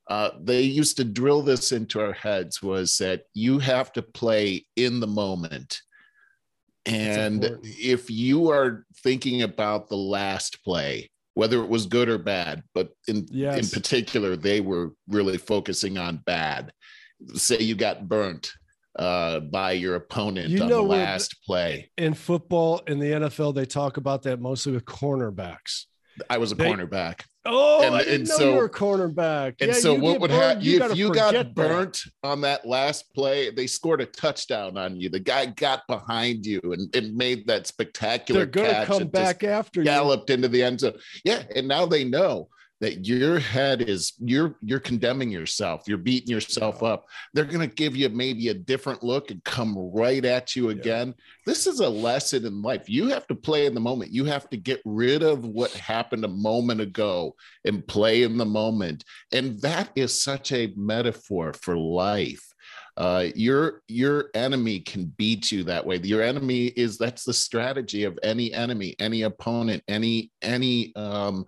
[0.07, 4.65] uh, they used to drill this into our heads was that you have to play
[4.75, 5.81] in the moment.
[6.85, 12.63] And if you are thinking about the last play, whether it was good or bad,
[12.75, 13.57] but in yes.
[13.57, 16.71] in particular, they were really focusing on bad.
[17.33, 18.51] Say you got burnt
[18.97, 21.89] uh, by your opponent you on the last play.
[21.97, 25.85] In football, in the NFL, they talk about that mostly with cornerbacks.
[26.29, 27.21] I was a they, cornerback.
[27.45, 29.55] Oh, and, I didn't and know so, you were a cornerback.
[29.61, 32.27] And yeah, so what would happen if you got burnt that.
[32.27, 33.51] on that last play?
[33.51, 35.09] They scored a touchdown on you.
[35.09, 38.87] The guy got behind you and, and made that spectacular They're catch.
[38.87, 39.83] Come back after galloped you.
[39.83, 40.97] Galloped into the end zone.
[41.23, 42.49] Yeah, and now they know
[42.81, 47.05] that your head is you're you're condemning yourself you're beating yourself up.
[47.33, 51.07] They're going to give you maybe a different look and come right at you again.
[51.07, 51.23] Yeah.
[51.45, 52.89] this is a lesson in life.
[52.89, 54.11] You have to play in the moment.
[54.11, 57.35] You have to get rid of what happened a moment ago
[57.65, 59.03] and play in the moment.
[59.31, 62.43] And that is such a metaphor for life.
[62.97, 65.97] Uh, your your enemy can beat you that way.
[65.97, 71.45] Your enemy is that's the strategy of any enemy any opponent any any um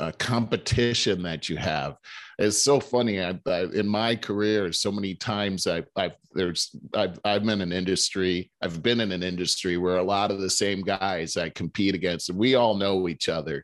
[0.00, 1.96] uh, competition that you have.
[2.38, 3.20] It's so funny.
[3.20, 7.72] I, I, in my career, so many times I, have there's I've, I'm in an
[7.72, 8.50] industry.
[8.62, 12.32] I've been in an industry where a lot of the same guys I compete against.
[12.32, 13.62] We all know each other,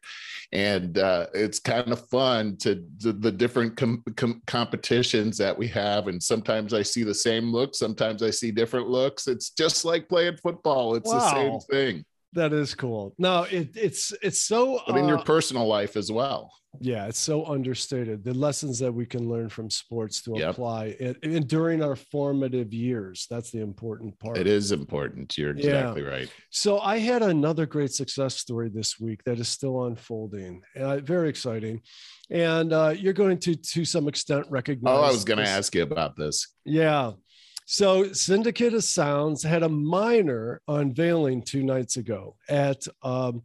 [0.52, 5.68] and uh, it's kind of fun to, to the different com- com- competitions that we
[5.68, 6.08] have.
[6.08, 9.26] And sometimes I see the same looks, sometimes I see different looks.
[9.26, 10.96] It's just like playing football.
[10.96, 11.20] It's wow.
[11.20, 12.04] the same thing
[12.36, 13.14] that is cool.
[13.18, 14.80] No, it, it's it's so.
[14.86, 16.52] But in uh, your personal life as well.
[16.80, 18.22] Yeah, it's so understated.
[18.22, 20.50] The lessons that we can learn from sports to yep.
[20.50, 23.26] apply it, and during our formative years.
[23.30, 24.38] That's the important part.
[24.38, 25.36] It is important.
[25.38, 26.08] You're exactly yeah.
[26.08, 26.32] right.
[26.50, 30.62] So I had another great success story this week that is still unfolding.
[30.78, 31.80] Uh, very exciting,
[32.30, 34.94] and uh, you're going to to some extent recognize.
[34.94, 36.46] Oh, I was going to ask you about this.
[36.64, 37.12] Yeah.
[37.68, 42.36] So, Syndicate of Sounds had a minor unveiling two nights ago.
[42.48, 43.42] At um,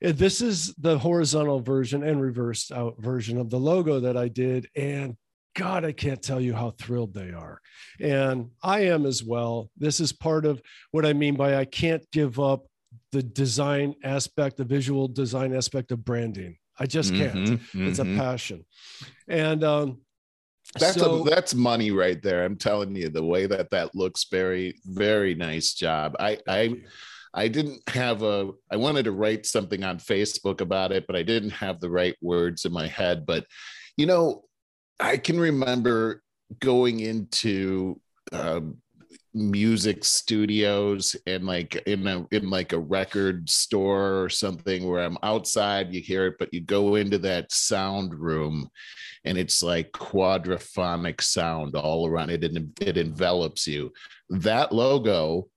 [0.00, 4.68] this is the horizontal version and reversed out version of the logo that I did,
[4.76, 5.16] and
[5.56, 7.60] God, I can't tell you how thrilled they are.
[8.00, 9.70] And I am as well.
[9.76, 12.66] This is part of what I mean by I can't give up
[13.10, 16.58] the design aspect, the visual design aspect of branding.
[16.78, 17.34] I just can't.
[17.34, 18.18] Mm-hmm, it's mm-hmm.
[18.18, 18.64] a passion.
[19.28, 20.00] And um,
[20.78, 22.44] that's so, a, that's money right there.
[22.44, 26.16] I'm telling you, the way that that looks, very very nice job.
[26.18, 26.76] I I
[27.34, 28.50] I didn't have a.
[28.70, 32.16] I wanted to write something on Facebook about it, but I didn't have the right
[32.20, 33.26] words in my head.
[33.26, 33.46] But
[33.96, 34.44] you know,
[35.00, 36.22] I can remember
[36.60, 38.00] going into
[38.32, 38.78] um,
[39.34, 45.18] music studios and like in a in like a record store or something where I'm
[45.22, 48.68] outside, you hear it, but you go into that sound room
[49.24, 53.92] and it's like quadraphonic sound all around it and it envelops you.
[54.30, 55.48] That logo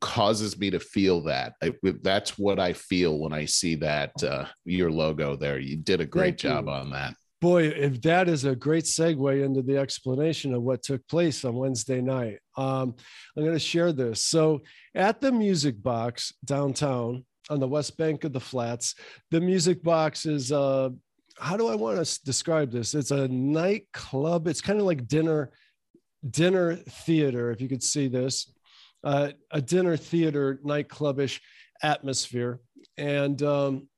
[0.00, 1.54] causes me to feel that.
[1.62, 5.58] I, that's what I feel when I see that uh, your logo there.
[5.58, 6.72] You did a great Thank job you.
[6.72, 11.06] on that boy, if that is a great segue into the explanation of what took
[11.08, 12.94] place on Wednesday night, um,
[13.36, 14.24] I'm going to share this.
[14.24, 14.60] So,
[14.94, 18.94] at the Music Box downtown on the west bank of the flats,
[19.30, 20.90] the Music Box is uh,
[21.38, 22.94] how do I want to describe this?
[22.94, 24.48] It's a nightclub.
[24.48, 25.52] It's kind of like dinner,
[26.28, 27.50] dinner theater.
[27.52, 28.52] If you could see this,
[29.04, 31.40] uh, a dinner theater nightclubish
[31.82, 32.60] atmosphere,
[32.96, 33.88] and um,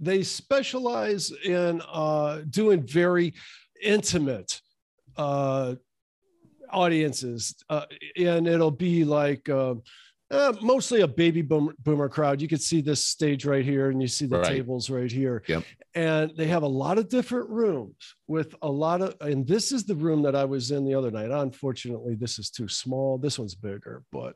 [0.00, 3.34] they specialize in uh, doing very
[3.82, 4.60] intimate
[5.16, 5.74] uh,
[6.70, 9.48] audiences, uh, and it'll be like.
[9.48, 9.74] Uh,
[10.30, 12.40] uh, mostly a baby boomer, boomer, crowd.
[12.40, 14.46] You can see this stage right here, and you see the right.
[14.46, 15.42] tables right here.
[15.46, 15.64] Yep.
[15.94, 17.94] And they have a lot of different rooms
[18.26, 21.10] with a lot of, and this is the room that I was in the other
[21.10, 21.30] night.
[21.30, 23.18] Unfortunately, this is too small.
[23.18, 24.34] This one's bigger, but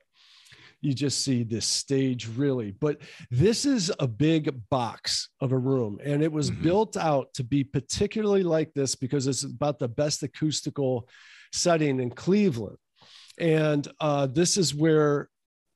[0.81, 2.73] you just see this stage really.
[2.73, 2.99] But
[3.31, 6.63] this is a big box of a room, and it was mm-hmm.
[6.63, 11.09] built out to be particularly like this because it's about the best acoustical
[11.53, 12.79] setting in Cleveland.
[13.39, 15.29] And uh, this is where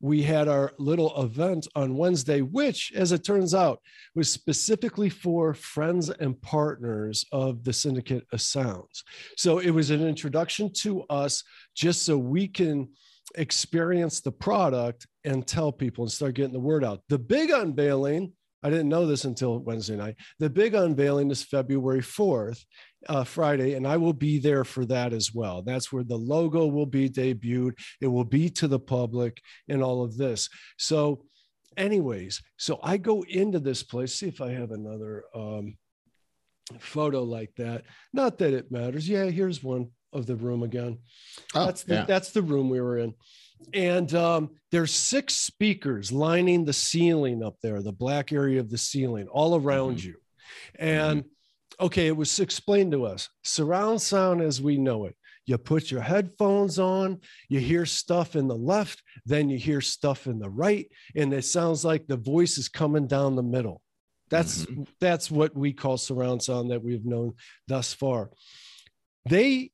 [0.02, 3.78] we had our little event on Wednesday, which, as it turns out,
[4.16, 9.04] was specifically for friends and partners of the Syndicate of Sounds.
[9.36, 11.44] So it was an introduction to us
[11.76, 12.88] just so we can
[13.34, 17.00] experience the product and tell people and start getting the word out.
[17.08, 18.32] The big unveiling
[18.62, 20.16] I didn't know this until Wednesday night.
[20.38, 22.64] The big unveiling is February 4th,
[23.08, 25.62] uh, Friday, and I will be there for that as well.
[25.62, 27.72] That's where the logo will be debuted.
[28.00, 30.48] It will be to the public and all of this.
[30.78, 31.24] So,
[31.76, 35.76] anyways, so I go into this place, see if I have another um,
[36.78, 37.82] photo like that.
[38.12, 39.08] Not that it matters.
[39.08, 40.98] Yeah, here's one of the room again.
[41.54, 42.04] Oh, that's the, yeah.
[42.06, 43.14] that's the room we were in
[43.74, 48.78] and um, there's six speakers lining the ceiling up there, the black area of the
[48.78, 50.08] ceiling, all around mm-hmm.
[50.08, 50.14] you.
[50.78, 51.84] And mm-hmm.
[51.86, 55.16] okay, it was explained to us surround sound as we know it.
[55.44, 60.26] You put your headphones on, you hear stuff in the left, then you hear stuff
[60.28, 63.82] in the right, and it sounds like the voice is coming down the middle.
[64.30, 64.84] That's mm-hmm.
[65.00, 67.34] that's what we call surround sound that we've known
[67.66, 68.30] thus far.
[69.28, 69.72] They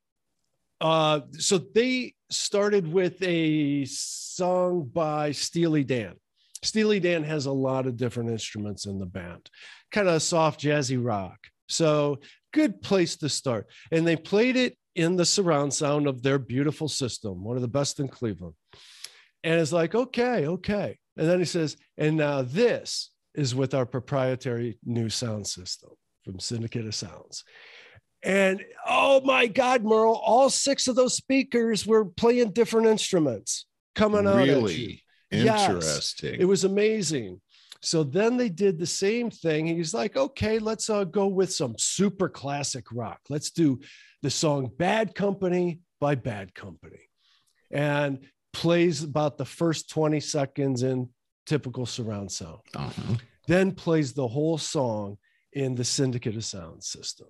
[0.80, 6.14] uh so they started with a song by Steely Dan.
[6.62, 9.48] Steely Dan has a lot of different instruments in the band,
[9.90, 11.38] kind of soft jazzy rock.
[11.68, 12.18] So,
[12.52, 13.66] good place to start.
[13.92, 17.68] And they played it in the surround sound of their beautiful system, one of the
[17.68, 18.54] best in Cleveland.
[19.44, 20.98] And it's like, okay, okay.
[21.16, 25.90] And then he says, and now this is with our proprietary new sound system
[26.24, 27.44] from Syndicate of Sounds.
[28.22, 34.26] And oh my God, Merle, all six of those speakers were playing different instruments coming
[34.26, 34.36] out.
[34.36, 36.30] Really interesting.
[36.30, 37.40] Yes, it was amazing.
[37.80, 39.66] So then they did the same thing.
[39.66, 43.20] He's like, okay, let's uh, go with some super classic rock.
[43.28, 43.78] Let's do
[44.22, 47.08] the song Bad Company by Bad Company.
[47.70, 51.08] And plays about the first 20 seconds in
[51.46, 52.58] typical surround sound.
[52.74, 53.14] Uh-huh.
[53.46, 55.18] Then plays the whole song
[55.52, 57.28] in the Syndicate of Sound system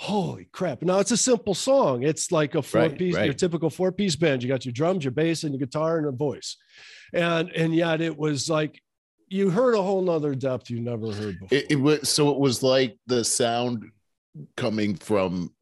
[0.00, 0.80] holy crap.
[0.80, 2.04] Now it's a simple song.
[2.04, 3.26] It's like a four right, piece, right.
[3.26, 4.42] your typical four piece band.
[4.42, 6.56] You got your drums, your bass, and your guitar and a voice.
[7.12, 8.80] And and yet it was like
[9.28, 11.58] you heard a whole nother depth you never heard before.
[11.58, 13.90] It, it was so it was like the sound
[14.56, 15.52] coming from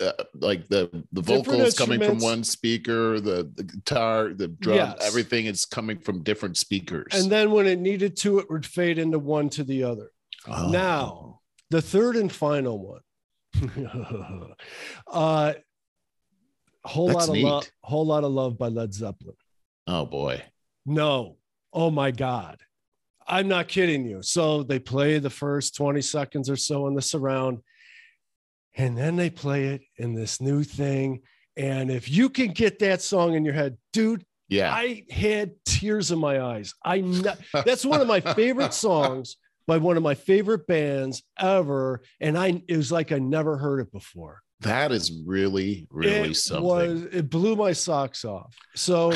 [0.00, 4.96] uh, like the the vocals coming from one speaker the the guitar the drum yes.
[5.00, 8.98] everything is coming from different speakers and then when it needed to it would fade
[8.98, 10.12] into one to the other
[10.46, 10.68] oh.
[10.68, 13.00] now the third and final one
[15.06, 15.52] uh,
[16.84, 19.36] whole That's lot of love, whole lot of love by Led Zeppelin.
[19.86, 20.42] Oh boy.
[20.86, 21.36] No.
[21.72, 22.58] Oh my God.
[23.26, 24.22] I'm not kidding you.
[24.22, 27.60] So they play the first 20 seconds or so in the surround,
[28.76, 31.22] and then they play it in this new thing.
[31.56, 36.10] And if you can get that song in your head, dude, yeah, I had tears
[36.10, 36.74] in my eyes.
[36.84, 37.00] I
[37.64, 42.02] that's one of my favorite songs by one of my favorite bands ever.
[42.20, 44.40] And I it was like I never heard it before.
[44.60, 46.64] That is really, really it something.
[46.64, 48.54] Was, it blew my socks off.
[48.74, 49.12] So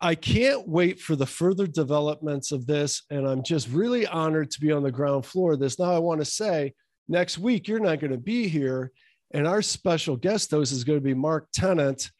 [0.00, 3.02] I can't wait for the further developments of this.
[3.10, 5.78] And I'm just really honored to be on the ground floor of this.
[5.78, 6.74] Now, I want to say
[7.08, 8.92] next week, you're not going to be here.
[9.32, 12.10] And our special guest host is going to be Mark Tennant,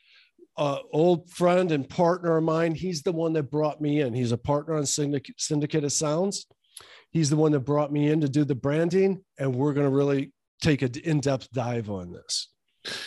[0.57, 2.75] uh, old friend and partner of mine.
[2.75, 4.13] He's the one that brought me in.
[4.13, 6.47] He's a partner on Syndicate, Syndicate of Sounds.
[7.11, 9.95] He's the one that brought me in to do the branding, and we're going to
[9.95, 12.49] really take an in-depth dive on this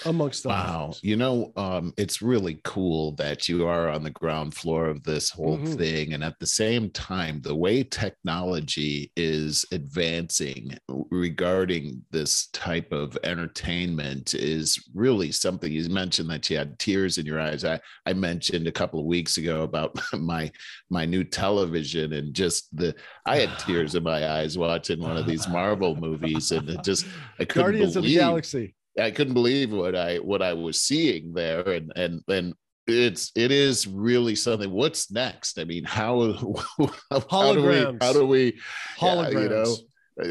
[0.05, 1.03] amongst wow things.
[1.03, 5.29] you know um, it's really cool that you are on the ground floor of this
[5.29, 5.73] whole mm-hmm.
[5.73, 10.77] thing and at the same time the way technology is advancing
[11.09, 17.25] regarding this type of entertainment is really something you mentioned that you had tears in
[17.25, 20.51] your eyes i i mentioned a couple of weeks ago about my
[20.89, 22.93] my new television and just the
[23.25, 27.05] i had tears in my eyes watching one of these marvel movies and it just
[27.39, 30.81] i couldn't guardians believe, of the galaxy I couldn't believe what I what I was
[30.81, 32.53] seeing there, and and and
[32.87, 34.71] it's it is really something.
[34.71, 35.59] What's next?
[35.59, 36.33] I mean, how
[37.09, 38.59] how, how do we how do we
[38.97, 39.33] holograms?
[39.33, 39.75] Yeah, you know,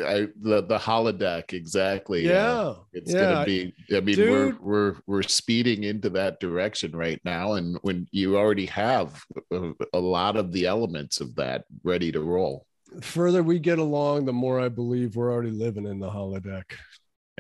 [0.07, 2.27] I, the the holodeck exactly.
[2.27, 3.21] Yeah, uh, it's yeah.
[3.21, 3.75] gonna be.
[3.95, 4.31] I mean, Dude.
[4.31, 9.73] we're we're we're speeding into that direction right now, and when you already have a,
[9.95, 12.67] a lot of the elements of that ready to roll.
[12.93, 16.65] The further we get along, the more I believe we're already living in the holodeck.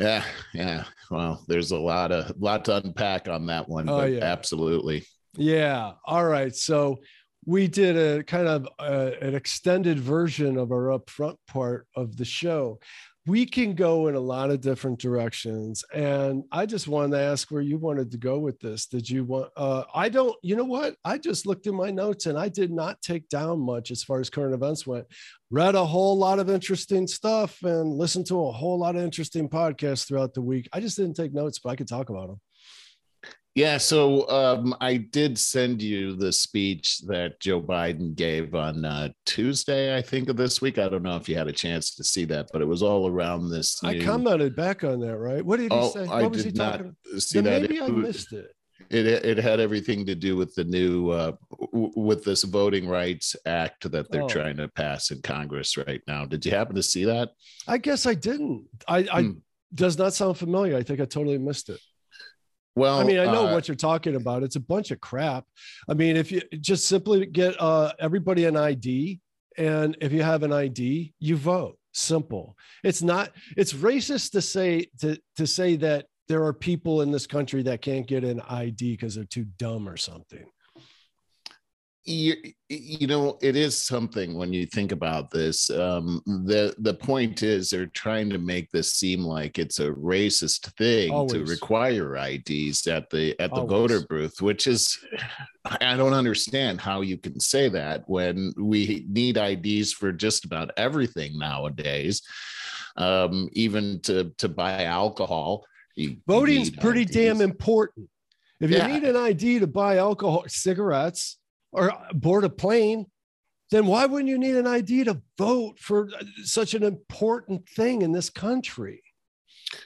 [0.00, 0.24] Yeah,
[0.54, 0.84] yeah.
[1.10, 3.88] Well, there's a lot of lot to unpack on that one.
[3.88, 4.24] Oh, yeah.
[4.24, 5.04] absolutely.
[5.36, 5.92] Yeah.
[6.06, 6.54] All right.
[6.56, 7.00] So
[7.44, 12.24] we did a kind of uh, an extended version of our upfront part of the
[12.24, 12.80] show.
[13.26, 17.50] We can go in a lot of different directions, and I just wanted to ask
[17.50, 18.86] where you wanted to go with this.
[18.86, 19.50] Did you want?
[19.56, 20.34] Uh, I don't.
[20.42, 20.96] You know what?
[21.04, 24.20] I just looked in my notes, and I did not take down much as far
[24.20, 25.06] as current events went.
[25.50, 29.48] Read a whole lot of interesting stuff and listened to a whole lot of interesting
[29.48, 30.68] podcasts throughout the week.
[30.72, 32.40] I just didn't take notes, but I could talk about them.
[33.60, 39.10] Yeah, so um, I did send you the speech that Joe Biden gave on uh,
[39.26, 40.78] Tuesday, I think, of this week.
[40.78, 43.06] I don't know if you had a chance to see that, but it was all
[43.06, 43.82] around this.
[43.82, 43.90] New...
[43.90, 45.44] I commented back on that, right?
[45.44, 46.06] What did he oh, say?
[46.06, 46.96] What I was did he not talking?
[47.18, 47.70] see then that.
[47.70, 48.50] Maybe it, I missed it.
[48.88, 51.32] It it had everything to do with the new uh,
[51.70, 54.28] w- with this Voting Rights Act that they're oh.
[54.28, 56.24] trying to pass in Congress right now.
[56.24, 57.32] Did you happen to see that?
[57.68, 58.68] I guess I didn't.
[58.88, 59.32] I, I hmm.
[59.74, 60.78] does not sound familiar.
[60.78, 61.78] I think I totally missed it.
[62.76, 64.42] Well, I mean, I know uh, what you're talking about.
[64.42, 65.44] It's a bunch of crap.
[65.88, 69.20] I mean, if you just simply get uh, everybody an ID,
[69.58, 71.76] and if you have an ID, you vote.
[71.92, 72.56] Simple.
[72.84, 73.32] It's not.
[73.56, 77.82] It's racist to say to to say that there are people in this country that
[77.82, 80.46] can't get an ID because they're too dumb or something
[82.04, 82.34] you,
[82.68, 87.68] you know it is something when you think about this um, the the point is
[87.68, 91.32] they're trying to make this seem like it's a racist thing Always.
[91.32, 93.70] to require ids at the at the Always.
[93.70, 94.98] voter booth which is
[95.80, 100.70] i don't understand how you can say that when we need ids for just about
[100.76, 102.22] everything nowadays
[102.96, 105.64] um, even to to buy alcohol
[106.26, 107.10] voting's pretty IDs.
[107.10, 108.08] damn important
[108.60, 108.86] if you yeah.
[108.86, 111.39] need an id to buy alcohol cigarettes
[111.72, 113.06] or board a plane,
[113.70, 116.08] then why wouldn't you need an ID to vote for
[116.44, 119.02] such an important thing in this country?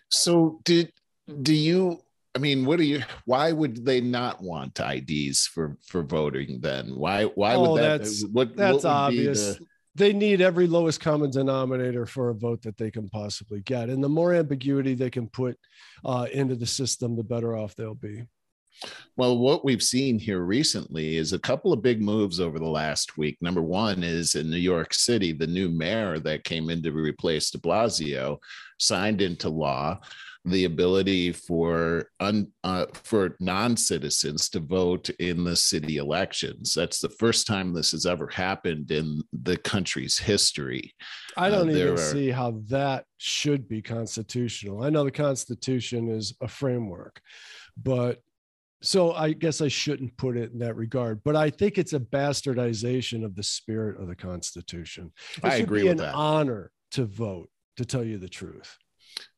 [0.08, 0.92] So did
[1.42, 2.00] do you
[2.34, 6.96] I mean, what do you why would they not want IDs for for voting then?
[6.96, 9.56] Why why oh, would that that's, what that's what obvious.
[9.56, 9.66] The...
[9.94, 13.88] they need every lowest common denominator for a vote that they can possibly get.
[13.88, 15.56] And the more ambiguity they can put
[16.04, 18.24] uh, into the system, the better off they'll be.
[19.16, 23.16] Well, what we've seen here recently is a couple of big moves over the last
[23.16, 23.38] week.
[23.40, 27.50] Number one is in New York City, the new mayor that came in to replace
[27.50, 28.38] de Blasio
[28.78, 30.00] signed into law
[30.46, 36.74] the ability for un, uh, for non-citizens to vote in the city elections.
[36.74, 40.94] That's the first time this has ever happened in the country's history.
[41.36, 44.82] I don't uh, even are, see how that should be constitutional.
[44.82, 47.22] I know the Constitution is a framework,
[47.82, 48.20] but
[48.84, 52.00] so I guess I shouldn't put it in that regard, but I think it's a
[52.00, 55.12] bastardization of the spirit of the Constitution.
[55.38, 56.14] It I agree with an that.
[56.14, 58.76] Honor to vote, to tell you the truth.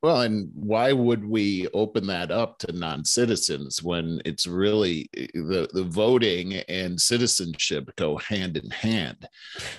[0.03, 5.85] Well, and why would we open that up to non-citizens when it's really the, the
[5.85, 9.29] voting and citizenship go hand in hand?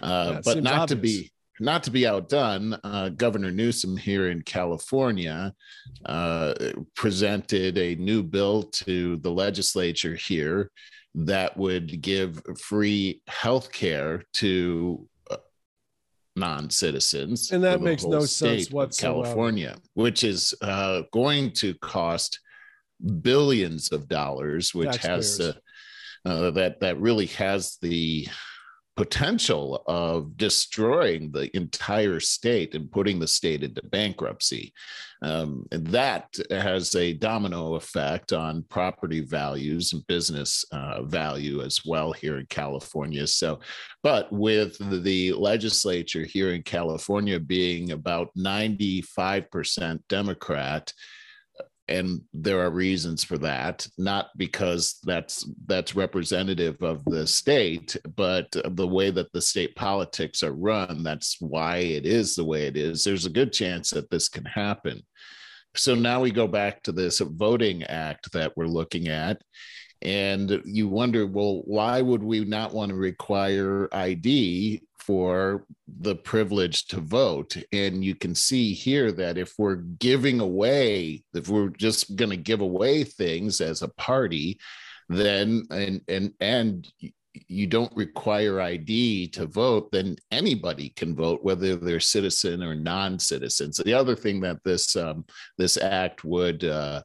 [0.01, 0.89] Uh, but not obvious.
[0.89, 5.53] to be not to be outdone, uh, Governor Newsom here in California
[6.05, 6.53] uh,
[6.95, 10.71] presented a new bill to the legislature here
[11.15, 15.37] that would give free health care to uh,
[16.35, 22.39] non-citizens and that makes no sense whatsoever california which is uh, going to cost
[23.21, 25.37] billions of dollars which Taxpayers.
[25.39, 25.53] has uh,
[26.29, 28.27] uh, that that really has the
[28.97, 34.73] potential of destroying the entire state and putting the state into bankruptcy.
[35.21, 41.81] Um, and that has a domino effect on property values and business uh, value as
[41.85, 43.25] well here in California.
[43.27, 43.59] So,
[44.01, 50.91] but with the legislature here in California being about 95% Democrat,
[51.89, 58.53] and there are reasons for that not because that's that's representative of the state but
[58.75, 62.77] the way that the state politics are run that's why it is the way it
[62.77, 63.03] is.
[63.03, 65.01] There's a good chance that this can happen.
[65.75, 69.41] So now we go back to this voting act that we're looking at
[70.03, 76.85] and you wonder well why would we not want to require id for the privilege
[76.87, 77.55] to vote.
[77.71, 82.37] And you can see here that if we're giving away, if we're just going to
[82.37, 84.59] give away things as a party,
[85.07, 86.87] then and and and
[87.47, 93.71] you don't require ID to vote, then anybody can vote, whether they're citizen or non-citizen.
[93.71, 95.23] So the other thing that this um,
[95.57, 97.03] this act would uh,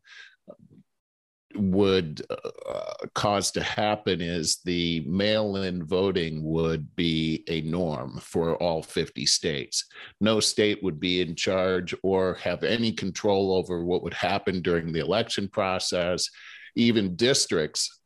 [1.57, 8.83] would uh, cause to happen is the mail-in voting would be a norm for all
[8.83, 9.87] 50 states.
[10.21, 14.93] No state would be in charge or have any control over what would happen during
[14.93, 16.29] the election process.
[16.75, 18.02] Even districts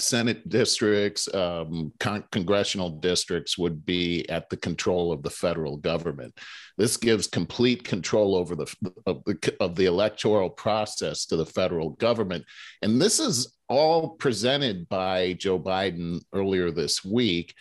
[0.00, 6.36] Senate districts, um, con- congressional districts would be at the control of the federal government.
[6.78, 8.74] This gives complete control over the
[9.06, 12.44] of, the of the electoral process to the federal government,
[12.82, 17.54] and this is all presented by Joe Biden earlier this week,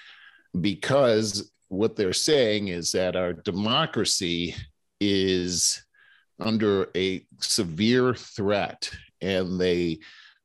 [0.60, 4.56] because what they're saying is that our democracy
[5.00, 5.84] is
[6.40, 8.90] under a severe threat,
[9.22, 10.00] and they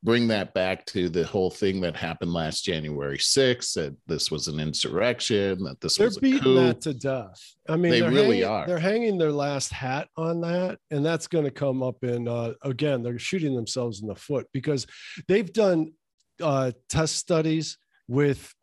[0.04, 4.48] bring that back to the whole thing that happened last January 6th, that this was
[4.48, 6.54] an insurrection, that this was they're was a beating coup.
[6.56, 7.42] that to death.
[7.68, 8.66] I mean, They they're really hanging- are.
[8.66, 12.52] They're hanging their last hat on that, and that's going to come up in uh,
[12.62, 13.02] again.
[13.02, 14.86] They're shooting themselves in the foot because
[15.26, 15.94] they've done
[16.42, 18.54] uh, test studies with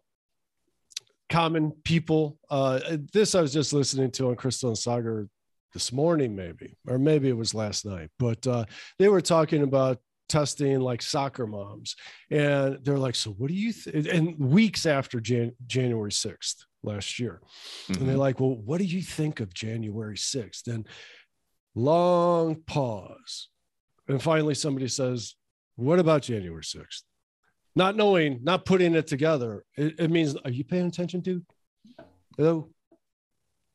[1.30, 2.38] common people.
[2.52, 5.28] Uh, this I was just listening to on Krystal and Saagar
[5.74, 8.10] this morning, maybe, or maybe it was last night.
[8.20, 8.66] But uh,
[9.00, 9.98] they were talking about
[10.32, 11.96] testing like soccer moms,
[12.30, 14.08] and they're like, "So what do you?" Th-?
[14.08, 17.42] And weeks after Jan- January sixth last year,
[17.90, 18.20] and they're Mhm.
[18.28, 20.68] like, "Well, what do you think of January 6th?
[20.68, 20.88] And
[21.76, 23.50] long pause,
[24.08, 25.36] and finally somebody says,
[25.76, 27.04] "What about January 6th?"
[27.76, 29.64] Not knowing, not putting it together.
[29.78, 31.46] It, it means, are you paying attention, dude?
[32.38, 32.70] Hello.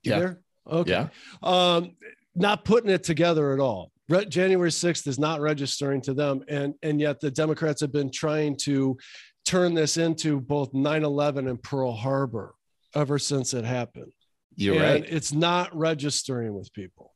[0.03, 0.19] You Yeah.
[0.19, 0.43] there?
[0.67, 0.91] Okay.
[0.91, 1.09] Yeah.
[1.43, 1.97] Um,
[2.35, 3.93] not putting it together at all.
[4.29, 6.43] January 6th is not registering to them.
[6.49, 8.97] And, and yet the Democrats have been trying to
[9.45, 12.55] turn this into both 9 11 and Pearl Harbor
[12.95, 14.13] ever since it happened.
[14.55, 15.05] You're and right.
[15.09, 17.13] It's not registering with people.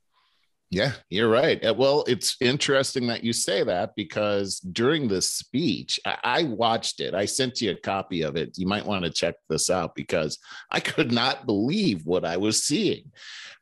[0.73, 1.65] Yeah, you're right.
[1.65, 7.01] Uh, Well, it's interesting that you say that because during this speech, I, I watched
[7.01, 7.13] it.
[7.13, 8.57] I sent you a copy of it.
[8.57, 10.39] You might want to check this out because
[10.71, 13.11] I could not believe what I was seeing.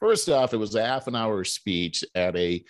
[0.01, 2.63] First off, it was a half an hour speech at a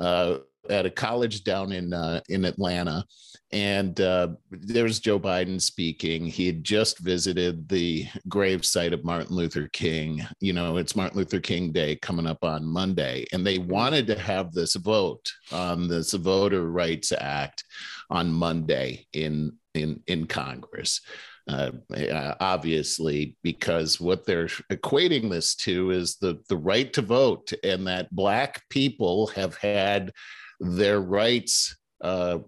[0.00, 0.38] uh,
[0.70, 3.04] at a college down in uh, in Atlanta,
[3.52, 6.26] and uh, there was Joe Biden speaking.
[6.26, 10.26] He had just visited the gravesite of Martin Luther King.
[10.40, 14.18] You know, it's Martin Luther King Day coming up on Monday, and they wanted to
[14.18, 17.64] have this vote on this Voter Rights Act
[18.10, 21.00] on Monday in in in Congress.
[21.46, 27.52] Uh, uh, obviously, because what they're equating this to is the the right to vote,
[27.62, 30.10] and that black people have had
[30.58, 32.38] their rights uh,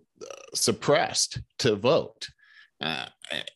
[0.55, 2.27] suppressed to vote.
[2.81, 3.07] Uh,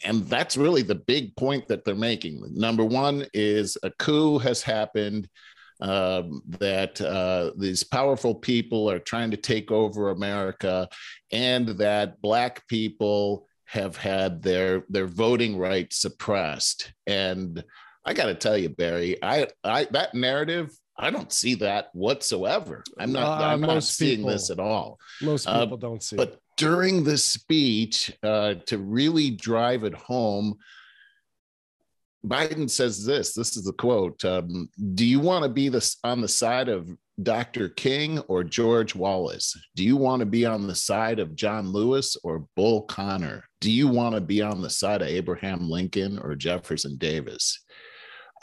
[0.05, 2.43] and that's really the big point that they're making.
[2.53, 5.29] Number one is a coup has happened,
[5.81, 10.89] um, that uh, these powerful people are trying to take over America,
[11.33, 16.93] and that Black people have had their their voting rights suppressed.
[17.07, 17.63] And
[18.05, 20.77] I got to tell you, Barry, I, I that narrative.
[20.99, 22.83] I don't see that whatsoever.
[22.99, 23.41] I'm not.
[23.41, 24.99] Uh, I'm not seeing people- this at all.
[25.23, 26.41] Most Uh, people don't see But it.
[26.57, 30.59] during the speech, uh, to really drive it home,
[32.27, 33.33] Biden says this.
[33.35, 36.89] This is the quote: um, "Do you want to be this on the side of
[37.23, 37.69] Dr.
[37.71, 39.55] King or George Wallace?
[39.77, 43.45] Do you want to be on the side of John Lewis or Bull Connor?
[43.61, 47.63] Do you want to be on the side of Abraham Lincoln or Jefferson Davis?"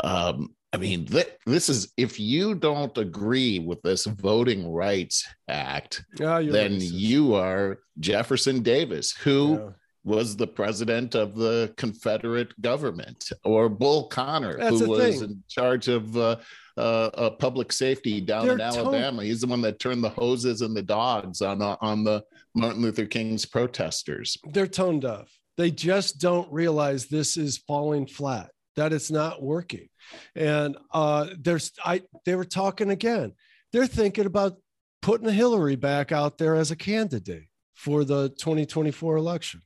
[0.03, 6.03] Um, I mean, th- this is if you don't agree with this Voting Rights Act,
[6.19, 6.91] Yeah, then racist.
[6.91, 9.69] you are Jefferson Davis, who Yeah.
[10.08, 15.24] Was the president of the Confederate government, or Bull Connor, That's who was thing.
[15.30, 16.38] in charge of uh,
[16.78, 19.24] uh, uh, public safety down in They're to- Alabama.
[19.24, 22.24] He's the one that turned the hoses and the dogs on uh, on the
[22.55, 24.38] Martin Luther King's protesters.
[24.53, 25.28] they're tone deaf.
[25.58, 29.89] They just don't realize this is falling flat, that it's not working.
[30.36, 33.34] And uh, there's I they were talking again.
[33.74, 34.58] They're thinking about
[35.01, 39.62] putting Hillary back out there as a candidate for the 2024 election.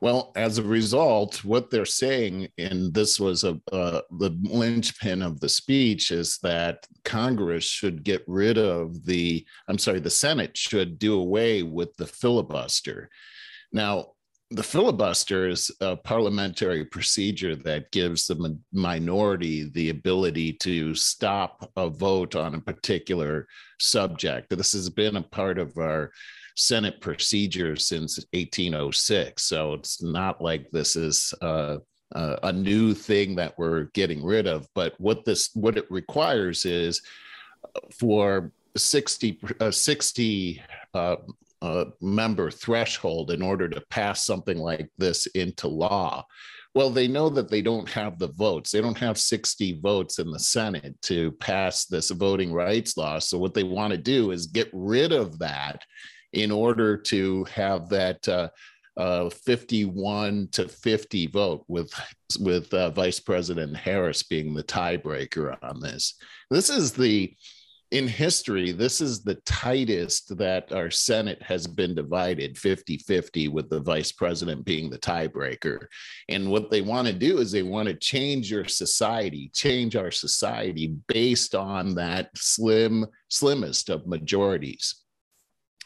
[0.00, 5.40] Well, as a result, what they're saying, and this was a uh, the linchpin of
[5.40, 9.46] the speech, is that Congress should get rid of the.
[9.68, 13.08] I'm sorry, the Senate should do away with the filibuster.
[13.72, 14.12] Now,
[14.52, 21.88] the filibuster is a parliamentary procedure that gives the minority the ability to stop a
[21.88, 23.46] vote on a particular
[23.80, 24.50] subject.
[24.50, 26.12] This has been a part of our
[26.56, 29.42] Senate procedure since 1806.
[29.42, 31.78] So it's not like this is uh,
[32.14, 34.66] uh, a new thing that we're getting rid of.
[34.74, 37.02] But what this what it requires is
[37.98, 40.62] for 60 uh, 60
[40.94, 41.16] uh,
[41.62, 46.26] uh, member threshold in order to pass something like this into law.
[46.74, 48.70] Well, they know that they don't have the votes.
[48.70, 53.18] They don't have 60 votes in the Senate to pass this voting rights law.
[53.18, 55.82] So, what they want to do is get rid of that
[56.32, 58.48] in order to have that uh,
[58.96, 61.92] uh, 51 to 50 vote with
[62.40, 66.14] with uh, Vice President Harris being the tiebreaker on this.
[66.50, 67.34] This is the
[67.92, 73.68] in history, this is the tightest that our Senate has been divided 50 50, with
[73.68, 75.86] the vice president being the tiebreaker.
[76.30, 80.10] And what they want to do is they want to change your society, change our
[80.10, 85.01] society based on that slim, slimmest of majorities.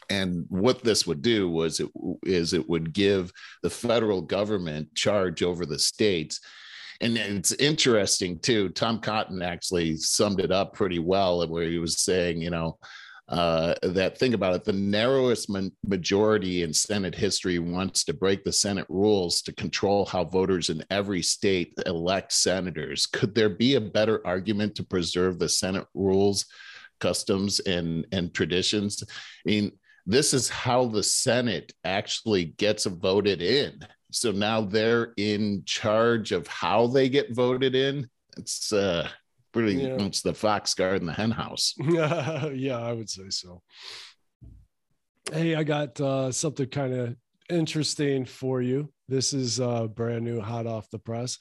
[0.09, 1.89] And what this would do was it
[2.23, 3.31] is it would give
[3.61, 6.39] the federal government charge over the states
[7.01, 8.69] and it's interesting too.
[8.69, 12.77] Tom Cotton actually summed it up pretty well, where he was saying, you know,
[13.29, 15.49] uh, that think about it the narrowest
[15.85, 20.83] majority in Senate history wants to break the Senate rules to control how voters in
[20.89, 23.05] every state elect senators.
[23.05, 26.45] Could there be a better argument to preserve the Senate rules,
[27.01, 29.03] customs, and, and traditions?
[29.05, 29.09] I
[29.45, 29.71] mean,
[30.07, 33.79] this is how the Senate actually gets voted in.
[34.11, 38.09] So now they're in charge of how they get voted in.
[38.37, 39.09] It's uh
[39.51, 39.97] pretty yeah.
[39.99, 41.75] it's the fox guard in the hen house.
[41.79, 43.61] yeah, I would say so.
[45.31, 47.15] Hey, I got uh, something kind of
[47.49, 48.91] interesting for you.
[49.07, 51.37] This is uh, brand new, hot off the press.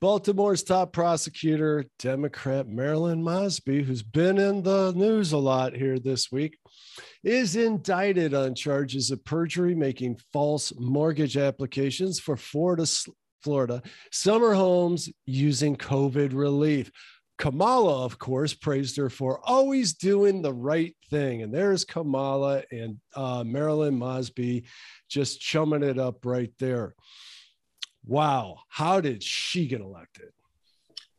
[0.00, 6.32] Baltimore's top prosecutor, Democrat Marilyn Mosby, who's been in the news a lot here this
[6.32, 6.58] week,
[7.22, 12.86] is indicted on charges of perjury, making false mortgage applications for Florida,
[13.42, 16.90] Florida summer homes using COVID relief.
[17.40, 21.40] Kamala, of course, praised her for always doing the right thing.
[21.40, 24.66] And there's Kamala and uh, Marilyn Mosby
[25.08, 26.94] just chumming it up right there.
[28.04, 28.58] Wow.
[28.68, 30.28] How did she get elected?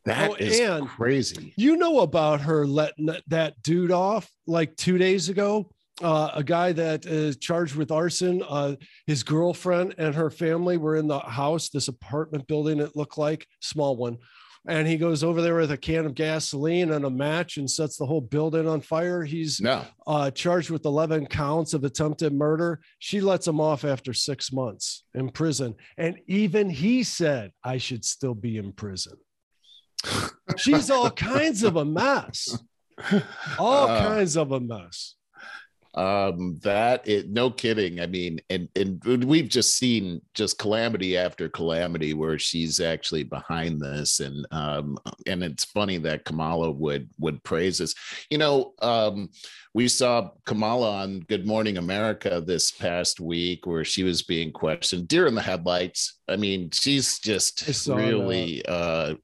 [0.05, 1.55] That oh, is and crazy.
[1.57, 5.71] You know about her letting that dude off like two days ago?
[6.03, 8.43] Uh, a guy that is charged with arson.
[8.47, 8.75] Uh,
[9.07, 13.47] his girlfriend and her family were in the house, this apartment building, it looked like,
[13.59, 14.19] small one
[14.67, 17.97] and he goes over there with a can of gasoline and a match and sets
[17.97, 19.23] the whole building on fire.
[19.23, 19.83] He's no.
[20.05, 22.79] uh, charged with 11 counts of attempted murder.
[22.99, 25.75] She lets him off after six months in prison.
[25.97, 29.17] And even he said, I should still be in prison.
[30.57, 32.57] She's all kinds of a mess.
[33.57, 35.15] All uh, kinds of a mess
[35.95, 37.99] um that it no kidding.
[37.99, 43.81] I mean and and we've just seen just calamity after calamity where she's actually behind
[43.81, 44.21] this.
[44.21, 47.93] And um and it's funny that kamala would would praise this.
[48.29, 49.29] You know um
[49.73, 55.07] we saw kamala on good morning america this past week where she was being questioned
[55.09, 56.19] deer in the headlights.
[56.29, 58.71] I mean she's just really that.
[58.71, 59.15] uh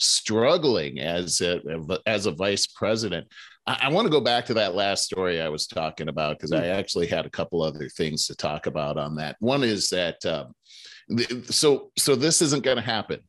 [0.00, 1.60] struggling as a
[2.06, 3.26] as a vice president
[3.66, 6.52] I, I want to go back to that last story I was talking about because
[6.52, 6.72] I hmm.
[6.72, 9.36] actually had a couple other things to talk about on that.
[9.40, 10.54] One is that um,
[11.50, 13.20] so so this isn't going to happen.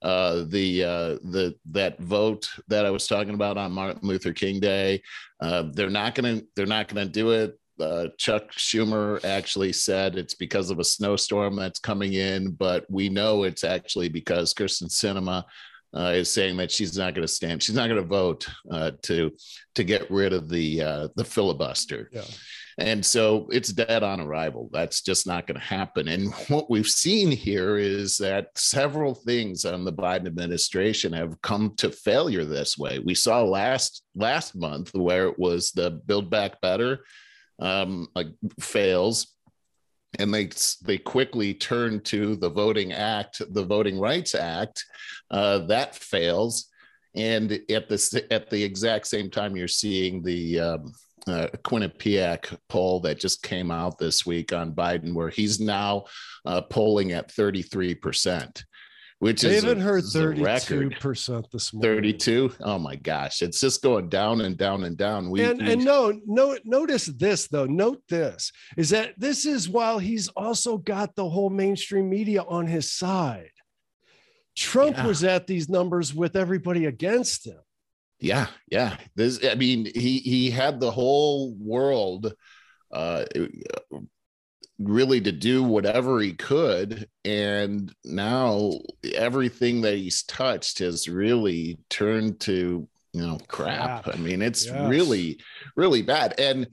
[0.00, 4.58] Uh, the uh, the that vote that I was talking about on Martin Luther King
[4.58, 5.02] Day,
[5.40, 7.58] uh, they're not going to they're not going to do it.
[7.80, 13.08] Uh, Chuck Schumer actually said it's because of a snowstorm that's coming in, but we
[13.08, 15.44] know it's actually because Kyrsten Sinema
[15.94, 17.62] uh, is saying that she's not going to stand.
[17.62, 19.32] She's not going to vote uh, to
[19.74, 22.08] to get rid of the uh, the filibuster.
[22.12, 22.22] Yeah.
[22.78, 24.70] And so it's dead on arrival.
[24.72, 26.08] That's just not going to happen.
[26.08, 31.74] And what we've seen here is that several things on the Biden administration have come
[31.76, 32.98] to failure this way.
[32.98, 37.04] We saw last last month where it was the Build Back Better
[37.58, 38.28] um, like
[38.60, 39.28] fails
[40.18, 40.50] and they
[40.82, 44.84] they quickly turn to the voting act the voting rights act
[45.32, 46.68] uh, that fails
[47.14, 50.92] and at the at the exact same time you're seeing the um,
[51.26, 56.04] uh, Quinnipiac poll that just came out this week on Biden, where he's now
[56.44, 58.64] uh, polling at 33 percent
[59.22, 61.94] which I haven't heard 32 percent this morning.
[61.94, 62.54] 32.
[62.62, 65.30] Oh my gosh, it's just going down and down and down.
[65.30, 67.66] We, and, we, and no, no, notice this though.
[67.66, 72.66] Note this is that this is while he's also got the whole mainstream media on
[72.66, 73.52] his side.
[74.56, 75.06] Trump yeah.
[75.06, 77.58] was at these numbers with everybody against him.
[78.20, 78.96] Yeah, yeah.
[79.16, 82.34] This, I mean, he he had the whole world
[82.92, 83.24] uh
[84.78, 88.72] really to do whatever he could and now
[89.14, 94.14] everything that he's touched has really turned to you know crap, crap.
[94.14, 94.88] i mean it's yes.
[94.88, 95.38] really
[95.76, 96.66] really bad and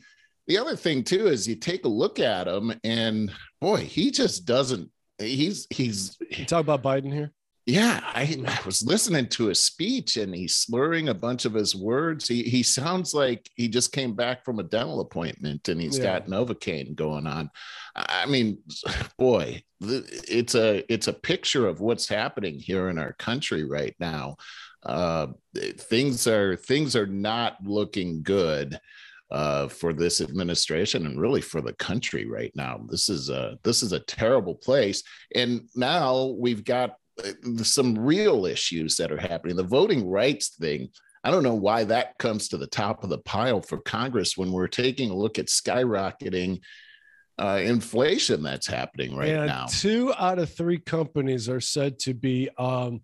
[0.48, 4.46] the other thing too is you take a look at him and boy he just
[4.46, 7.32] doesn't he's he's you talk about biden here
[7.70, 11.76] yeah, I, I, was listening to his speech and he's slurring a bunch of his
[11.76, 12.28] words.
[12.28, 16.20] He he sounds like he just came back from a dental appointment and he's yeah.
[16.20, 17.52] got novocaine going on.
[17.96, 18.58] I mean,
[19.18, 24.38] boy, it's a it's a picture of what's happening here in our country right now.
[24.84, 25.28] Uh,
[25.78, 28.80] things are things are not looking good
[29.32, 32.82] uh, for this administration and really for the country right now.
[32.90, 35.04] This is a this is a terrible place,
[35.36, 36.96] and now we've got
[37.64, 39.56] some real issues that are happening.
[39.56, 40.90] The voting rights thing,
[41.24, 44.52] I don't know why that comes to the top of the pile for Congress when
[44.52, 46.62] we're taking a look at skyrocketing
[47.40, 49.66] uh, inflation that's happening right and now.
[49.68, 53.02] Two out of three companies are said to be um,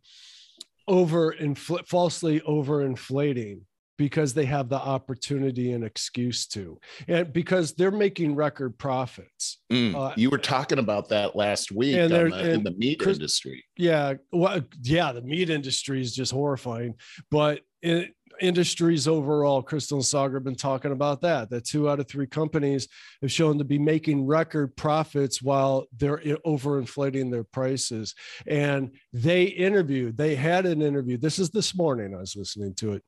[0.88, 3.62] over infl- falsely overinflating
[3.98, 9.60] because they have the opportunity and excuse to, and because they're making record profits.
[9.72, 13.18] Mm, uh, you were talking about that last week and the, in the meat Chris,
[13.18, 13.64] industry.
[13.78, 16.96] Yeah, well, yeah, the meat industry is just horrifying,
[17.32, 18.10] but in,
[18.42, 21.50] industries overall, Krystal and Saagar have been talking about that.
[21.50, 22.88] That two out of three companies
[23.22, 28.14] have shown to be making record profits while they're overinflating their prices.
[28.48, 31.18] And they interviewed, they had an interview.
[31.18, 32.14] This is this morning.
[32.14, 33.04] I was listening to it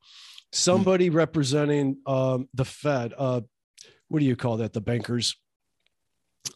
[0.52, 3.14] somebody representing um, the Fed.
[3.16, 3.42] Uh,
[4.08, 4.72] what do you call that?
[4.72, 5.36] The bankers,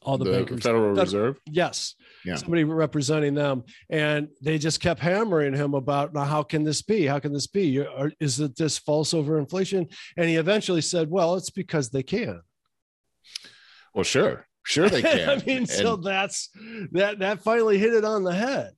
[0.03, 1.39] all the, the bankers, Federal Reserve.
[1.47, 2.37] Yes, yeah.
[2.37, 6.25] somebody representing them, and they just kept hammering him about now.
[6.25, 7.07] How can this be?
[7.07, 7.85] How can this be?
[8.21, 9.93] Is it this false overinflation?
[10.17, 12.41] And he eventually said, "Well, it's because they can."
[13.95, 14.47] Well, sure.
[14.65, 15.29] Sure they can.
[15.29, 16.51] I mean, and, so that's
[16.93, 18.73] that that finally hit it on the head.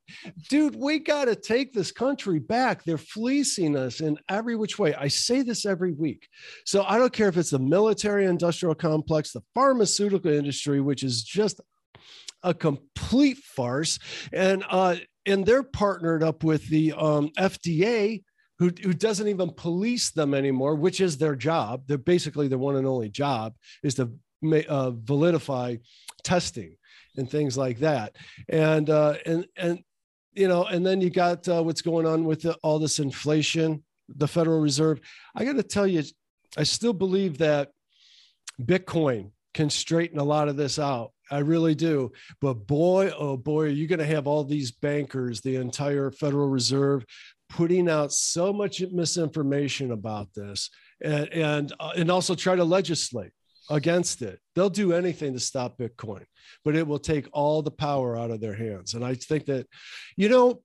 [0.48, 2.84] Dude, we got to take this country back.
[2.84, 4.94] They're fleecing us in every which way.
[4.94, 6.28] I say this every week.
[6.64, 11.22] So I don't care if it's the military industrial complex, the pharmaceutical industry, which is
[11.22, 11.60] just
[12.42, 13.98] a complete farce.
[14.32, 18.22] And uh, and they're partnered up with the um, FDA,
[18.58, 21.82] who, who doesn't even police them anymore, which is their job.
[21.86, 24.12] They're basically the one and only job is to
[24.52, 25.80] uh, validify
[26.22, 26.76] testing
[27.16, 28.16] and things like that.
[28.48, 29.80] And uh, and and
[30.32, 33.84] you know, and then you got uh, what's going on with the, all this inflation.
[34.08, 35.00] The Federal Reserve.
[35.34, 36.02] I got to tell you,
[36.58, 37.70] I still believe that
[38.60, 41.12] Bitcoin can straighten a lot of this out.
[41.30, 42.12] I really do.
[42.40, 46.48] But boy, oh boy, are you going to have all these bankers, the entire Federal
[46.48, 47.06] Reserve,
[47.48, 50.70] putting out so much misinformation about this,
[51.02, 53.32] and and, uh, and also try to legislate
[53.70, 54.38] against it.
[54.54, 56.24] They'll do anything to stop Bitcoin,
[56.64, 58.94] but it will take all the power out of their hands.
[58.94, 59.66] And I think that,
[60.16, 60.62] you know,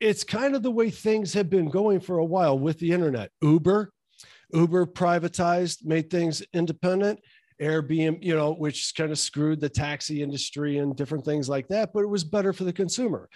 [0.00, 3.30] it's kind of the way things have been going for a while with the internet.
[3.42, 3.92] Uber,
[4.52, 7.20] Uber privatized, made things independent.
[7.60, 11.92] Airbnb, you know, which kind of screwed the taxi industry and different things like that,
[11.92, 13.28] but it was better for the consumer.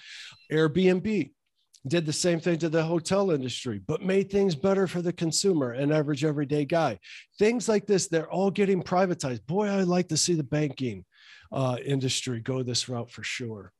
[0.50, 1.30] Airbnb,
[1.86, 5.72] did the same thing to the hotel industry, but made things better for the consumer
[5.72, 6.98] and average everyday guy.
[7.38, 9.46] Things like this, they're all getting privatized.
[9.46, 11.04] Boy, I'd like to see the banking
[11.52, 13.72] uh, industry go this route for sure.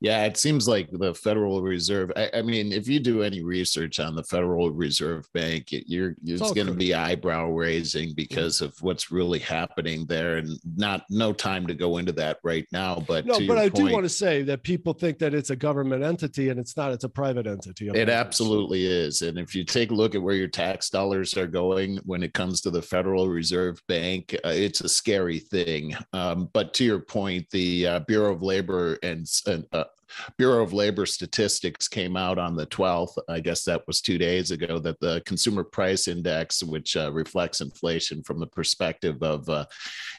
[0.00, 2.12] Yeah, it seems like the Federal Reserve.
[2.16, 6.14] I, I, mean, if you do any research on the Federal Reserve Bank, it, you're
[6.22, 11.32] it's, going to be eyebrow raising because of what's really happening there, and not no
[11.32, 13.02] time to go into that right now.
[13.08, 15.56] But no, but I point, do want to say that people think that it's a
[15.56, 16.92] government entity, and it's not.
[16.92, 17.88] It's a private entity.
[17.88, 21.46] It absolutely is, and if you take a look at where your tax dollars are
[21.46, 25.96] going when it comes to the Federal Reserve Bank, uh, it's a scary thing.
[26.12, 29.26] Um, but to your point, the uh, Bureau of Labor and
[29.72, 29.84] uh,
[30.36, 33.16] Bureau of Labor statistics came out on the 12th.
[33.28, 34.78] I guess that was two days ago.
[34.78, 39.66] That the Consumer Price Index, which uh, reflects inflation from the perspective of uh,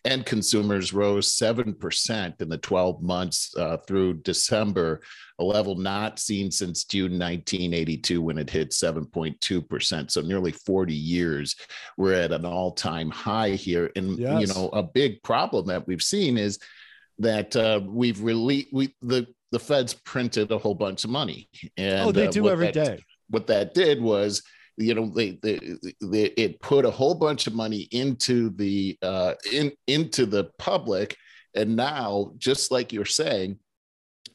[0.06, 5.02] end consumers, rose seven percent in the 12 months uh, through December,
[5.40, 10.12] a level not seen since June 1982 when it hit 7.2 percent.
[10.12, 11.56] So nearly 40 years,
[11.98, 13.92] we're at an all-time high here.
[13.96, 14.42] And yes.
[14.42, 16.60] you know, a big problem that we've seen is
[17.20, 19.28] that uh, we've released we the
[19.58, 21.50] the feds printed a whole bunch of money.
[21.78, 23.04] And oh, they uh, do every that, day.
[23.30, 24.44] What that did was,
[24.78, 25.60] you know, they, they,
[26.02, 31.18] they, it put a whole bunch of money into the uh, in into the public,
[31.56, 33.58] and now, just like you're saying,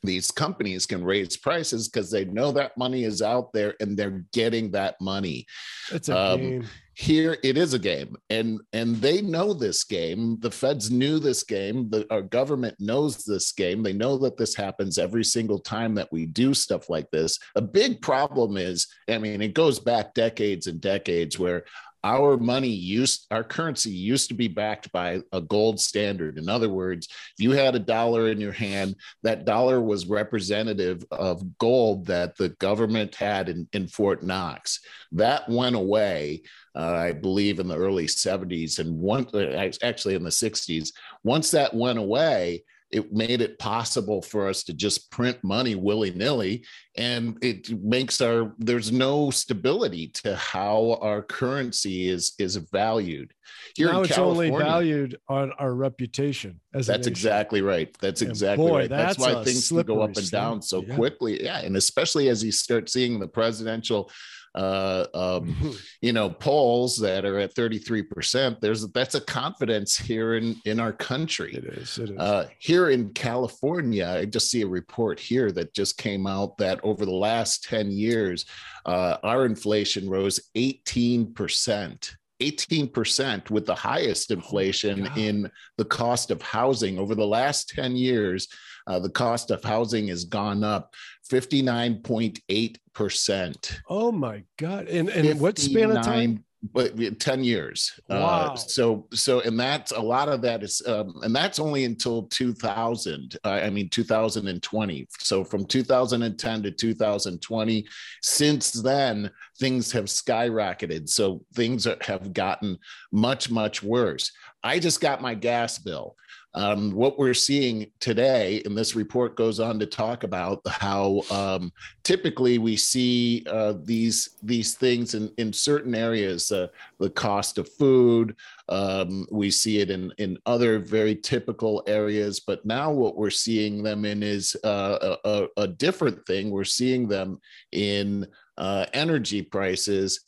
[0.03, 4.25] these companies can raise prices because they know that money is out there and they're
[4.33, 5.47] getting that money.
[5.93, 6.69] It's a um, game.
[6.95, 8.17] Here it is a game.
[8.31, 10.39] And and they know this game.
[10.41, 11.89] The feds knew this game.
[11.89, 13.83] The our government knows this game.
[13.83, 17.39] They know that this happens every single time that we do stuff like this.
[17.57, 21.65] A big problem is i mean it goes back decades and decades where
[22.05, 26.39] our money used our currency used to be backed by a gold standard.
[26.39, 31.59] In other words you had a dollar in your hand that dollar was representative of
[31.59, 34.81] gold that the government had in, in fort knox.
[35.13, 36.43] That went away
[36.75, 40.91] uh, i believe in the early 70s and one uh, actually in the 60s
[41.23, 46.65] once that went away it made it possible for us to just print money willy-nilly
[46.97, 53.33] and it makes our there's no stability to how our currency is is valued.
[53.75, 57.89] Here now it's only valued on our reputation as that's exactly right.
[58.01, 58.91] That's and exactly boy, right.
[58.91, 60.95] That's, that's why things can go up and down so yeah.
[60.95, 61.43] quickly.
[61.43, 64.11] Yeah and especially as you start seeing the presidential
[64.55, 65.57] uh, um,
[66.01, 70.93] you know, polls that are at 33%, there's that's a confidence here in in our
[70.93, 71.55] country.
[71.55, 71.99] It is.
[71.99, 72.19] It is.
[72.19, 76.81] Uh, here in California, I just see a report here that just came out that
[76.83, 78.45] over the last 10 years,
[78.87, 82.15] uh, our inflation rose 18%.
[82.41, 85.49] 18% with the highest oh inflation oh in
[85.79, 88.49] the cost of housing over the last 10 years
[88.87, 90.93] uh, the cost of housing has gone up
[91.33, 93.79] 59.8%.
[93.89, 94.89] Oh my God.
[94.89, 96.45] And, and what span of time?
[96.73, 98.53] but 10 years uh, wow.
[98.53, 102.23] Uh, so so and that's a lot of that is um, and that's only until
[102.25, 107.87] 2000 uh, i mean 2020 so from 2010 to 2020
[108.23, 112.79] since then things have skyrocketed so things are, have gotten
[113.11, 114.31] much much worse
[114.63, 116.15] i just got my gas bill
[116.55, 121.73] um, what we're seeing today, and this report goes on to talk about how um,
[122.03, 127.73] typically we see uh, these these things in in certain areas, uh, the cost of
[127.73, 128.37] food.
[128.69, 133.83] Um, we see it in in other very typical areas, but now what we're seeing
[133.83, 136.51] them in is uh, a, a, different thing.
[136.51, 137.41] We're seeing them
[137.73, 138.27] in
[138.59, 140.21] uh, energy prices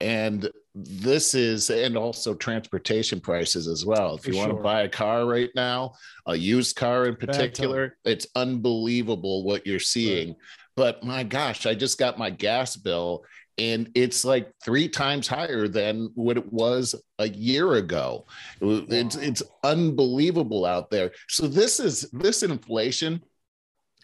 [0.00, 0.50] and
[0.84, 4.16] this is and also transportation prices as well.
[4.16, 5.94] If For you want to buy a car right now
[6.26, 10.28] a used car in particular it's unbelievable what you're seeing.
[10.28, 10.36] Right.
[10.76, 13.24] but my gosh i just got my gas bill
[13.58, 18.26] and it's like three times higher than what it was a year ago.
[18.60, 18.84] Wow.
[18.88, 21.10] it's it's unbelievable out there.
[21.28, 23.20] So this is this inflation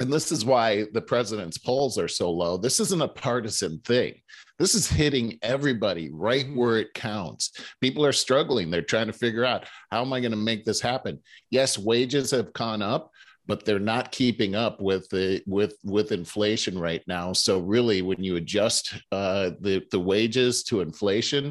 [0.01, 2.57] and this is why the president's polls are so low.
[2.57, 4.15] This isn't a partisan thing
[4.59, 6.57] this is hitting everybody right mm-hmm.
[6.57, 7.53] where it counts.
[7.81, 8.71] People are struggling.
[8.71, 11.21] They're trying to figure out how am I going to make this happen?
[11.51, 13.11] Yes, wages have gone up,
[13.47, 17.33] but they're not keeping up with the with with inflation right now.
[17.33, 21.49] So really, when you adjust uh, the the wages to inflation,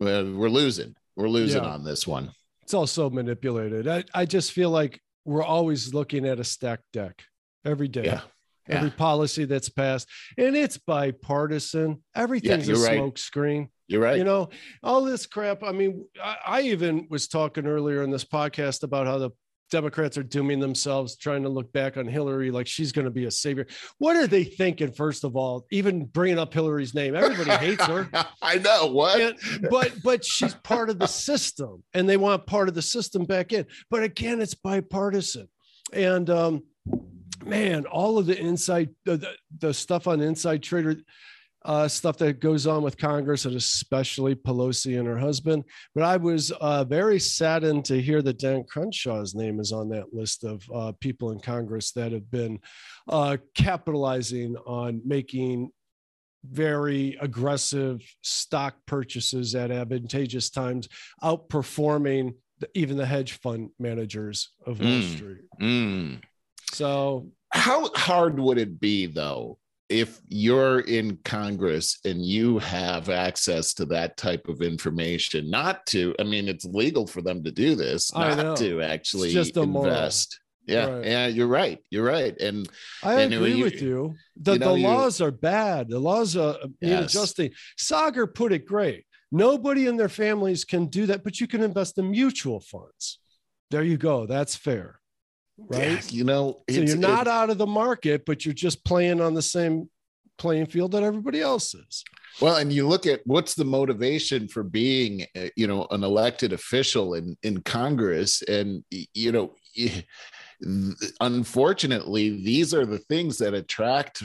[0.00, 0.94] uh, we're losing.
[1.16, 1.70] We're losing yeah.
[1.70, 2.30] on this one.
[2.62, 3.88] It's also manipulated.
[3.88, 7.22] I, I just feel like we're always looking at a stacked deck
[7.64, 8.04] every day.
[8.04, 8.20] Yeah
[8.68, 8.76] yeah.
[8.76, 10.08] every policy that's passed,
[10.38, 12.02] and it's bipartisan.
[12.14, 12.94] Everything's yeah, a right.
[12.96, 13.68] smoke screen.
[13.88, 14.18] You're right.
[14.18, 14.50] You know,
[14.82, 15.64] all this crap.
[15.64, 19.30] I mean, I, I even was talking earlier in this podcast about how the
[19.70, 23.24] Democrats are dooming themselves, trying to look back on Hillary like she's going to be
[23.24, 23.66] a savior.
[23.98, 25.66] What are they thinking, first of all?
[25.70, 28.08] Even bringing up Hillary's name, everybody hates her.
[28.42, 29.36] I know what, and,
[29.70, 33.52] but but she's part of the system, and they want part of the system back
[33.52, 33.66] in.
[33.90, 35.48] But again, it's bipartisan,
[35.92, 36.62] and um,
[37.44, 40.96] man, all of the inside, the, the stuff on inside trader
[41.64, 45.64] uh, stuff that goes on with Congress and especially Pelosi and her husband.
[45.94, 50.14] But I was uh, very saddened to hear that Dan Crenshaw's name is on that
[50.14, 52.60] list of uh, people in Congress that have been
[53.08, 55.70] uh, capitalizing on making
[56.44, 60.88] very aggressive stock purchases at advantageous times,
[61.22, 65.42] outperforming the, even the hedge fund managers of Wall mm, Street.
[65.60, 66.22] Mm.
[66.72, 69.58] So, how hard would it be though
[69.90, 76.14] if you're in Congress and you have access to that type of information, not to,
[76.20, 80.38] I mean, it's legal for them to do this, not to actually invest.
[80.66, 81.04] Yeah, right.
[81.04, 81.80] yeah, you're right.
[81.90, 82.38] You're right.
[82.40, 82.68] And
[83.02, 84.14] I and agree you, with you.
[84.36, 85.88] The, you know, the laws are bad.
[85.88, 87.12] The laws uh, are yes.
[87.12, 87.50] adjusting.
[87.76, 89.04] Saagar put it great.
[89.32, 93.18] Nobody in their families can do that, but you can invest in mutual funds.
[93.72, 94.26] There you go.
[94.26, 94.99] That's fair
[95.68, 95.90] right?
[95.90, 99.34] Yeah, you know, so you're not out of the market, but you're just playing on
[99.34, 99.88] the same
[100.38, 102.04] playing field that everybody else is.
[102.40, 106.52] Well, and you look at what's the motivation for being, uh, you know, an elected
[106.52, 109.54] official in in Congress, and you know,
[111.20, 114.22] unfortunately, these are the things that attract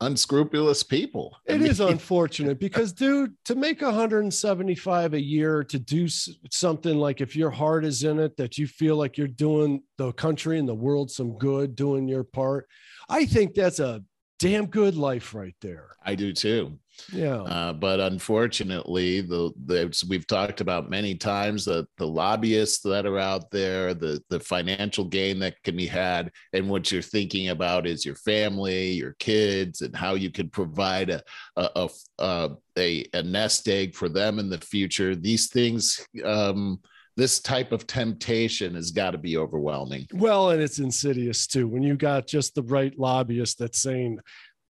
[0.00, 1.36] unscrupulous people.
[1.46, 6.08] It I mean, is unfortunate because, dude, to make 175 a year to do
[6.50, 10.12] something like if your heart is in it, that you feel like you're doing the
[10.12, 12.68] country and the world some good, doing your part.
[13.08, 14.02] I think that's a
[14.38, 15.96] damn good life right there.
[16.04, 16.78] I do too.
[17.12, 17.42] Yeah.
[17.42, 23.18] Uh, but unfortunately, the, the we've talked about many times that the lobbyists that are
[23.18, 27.86] out there, the the financial gain that can be had, and what you're thinking about
[27.86, 31.22] is your family, your kids, and how you could provide a
[31.56, 35.14] a a, a, a nest egg for them in the future.
[35.14, 36.06] These things.
[36.24, 36.80] Um,
[37.16, 40.06] this type of temptation has got to be overwhelming.
[40.12, 41.66] Well, and it's insidious too.
[41.66, 44.18] When you got just the right lobbyist that's saying,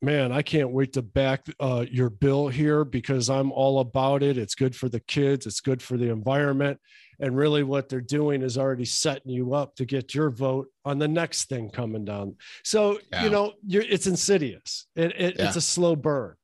[0.03, 4.37] man, I can't wait to back uh, your bill here because I'm all about it.
[4.37, 6.79] It's good for the kids, it's good for the environment.
[7.19, 10.99] And really, what they're doing is already setting you up to get your vote on
[10.99, 12.37] the next thing coming down.
[12.63, 13.25] So, yeah.
[13.25, 15.47] you know, it's insidious, it, it, yeah.
[15.47, 16.35] it's a slow burn.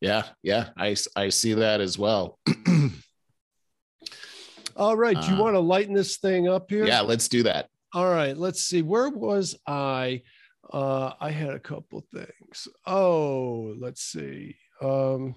[0.00, 2.38] Yeah, yeah, I, I see that as well.
[4.76, 5.20] all right.
[5.20, 6.86] Do you uh, want to lighten this thing up here?
[6.86, 7.68] Yeah, let's do that.
[7.92, 8.36] All right.
[8.36, 8.82] Let's see.
[8.82, 10.22] Where was I?
[10.72, 12.28] Uh, I had a couple things.
[12.86, 14.56] Oh, let's see.
[14.80, 15.34] Um,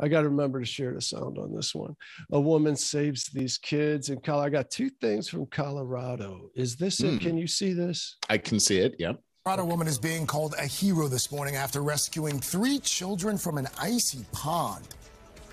[0.00, 1.94] I got to remember to share the sound on this one.
[2.32, 4.46] A woman saves these kids in Colorado.
[4.46, 6.50] I got two things from Colorado.
[6.54, 7.04] Is this mm.
[7.04, 7.10] it?
[7.12, 7.18] Hmm.
[7.18, 8.16] Can you see this?
[8.28, 8.96] I can see it.
[8.98, 9.20] Yep.
[9.44, 13.68] Colorado woman is being called a hero this morning after rescuing three children from an
[13.78, 14.86] icy pond.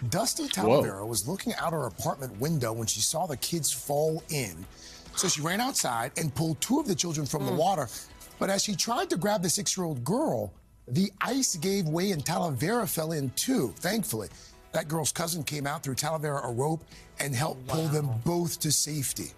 [0.09, 4.65] Dusty Talavera was looking out her apartment window when she saw the kids fall in.
[5.15, 7.47] So she ran outside and pulled two of the children from mm.
[7.47, 7.59] the hmm.
[7.59, 7.89] water
[8.41, 10.51] but as she tried to grab the six year old girl,
[10.87, 14.29] the ice gave way and Talavera fell in too, thankfully.
[14.71, 16.83] That girl's cousin came out, threw Talavera a rope,
[17.19, 17.75] and helped wow.
[17.75, 19.33] pull them both to safety.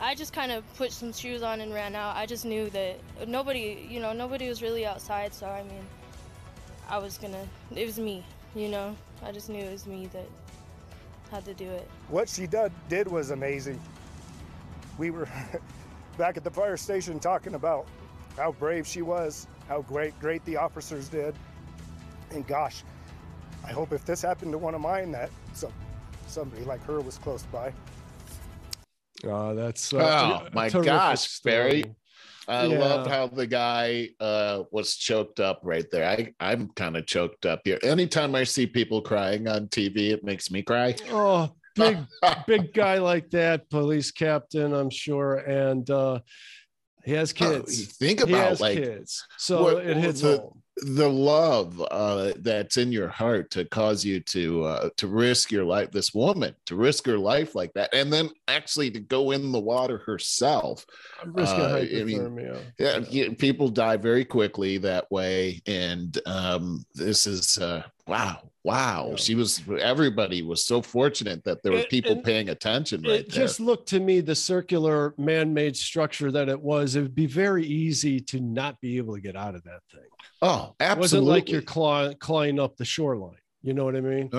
[0.00, 2.14] I just kind of put some shoes on and ran out.
[2.14, 5.34] I just knew that nobody, you know, nobody was really outside.
[5.34, 5.84] So, I mean,
[6.88, 7.44] I was gonna,
[7.74, 8.96] it was me, you know.
[9.24, 10.28] I just knew it was me that
[11.32, 11.90] had to do it.
[12.08, 13.80] What she did, did was amazing.
[14.96, 15.28] We were,
[16.16, 17.86] back at the fire station talking about
[18.36, 21.34] how brave she was, how great great the officers did.
[22.30, 22.82] And gosh,
[23.64, 25.72] I hope if this happened to one of mine that some
[26.26, 27.72] somebody like her was close by.
[29.24, 31.52] Oh, that's uh, oh my gosh, story.
[31.52, 31.84] Barry.
[32.48, 32.78] I yeah.
[32.78, 36.08] love how the guy uh, was choked up right there.
[36.08, 37.78] I, I'm kind of choked up here.
[37.82, 40.94] Anytime I see people crying on TV, it makes me cry.
[41.10, 41.98] Oh, big
[42.46, 46.20] big guy like that, police captain, I'm sure, and uh,
[47.04, 47.82] he has oh, kids.
[47.82, 50.62] Uh, think about like kids, so what, it hits the, home.
[50.82, 55.64] The love uh, that's in your heart to cause you to uh, to risk your
[55.64, 55.90] life.
[55.90, 59.58] This woman to risk her life like that, and then actually to go in the
[59.58, 60.84] water herself.
[61.36, 67.56] Uh, I mean, yeah, yeah, people die very quickly that way, and um, this is
[67.56, 69.16] uh, wow wow yeah.
[69.16, 73.32] she was everybody was so fortunate that there were it, people paying attention right it
[73.32, 73.44] there.
[73.44, 77.64] just looked to me the circular man-made structure that it was it would be very
[77.64, 80.02] easy to not be able to get out of that thing
[80.42, 84.00] oh absolutely it wasn't like you're claw, clawing up the shoreline you know what I
[84.00, 84.30] mean?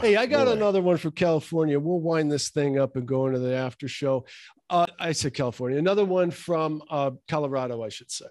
[0.00, 0.52] hey, I got boy.
[0.52, 1.78] another one from California.
[1.78, 4.24] We'll wind this thing up and go into the after show.
[4.70, 5.78] Uh, I said California.
[5.78, 8.26] Another one from uh, Colorado, I should say.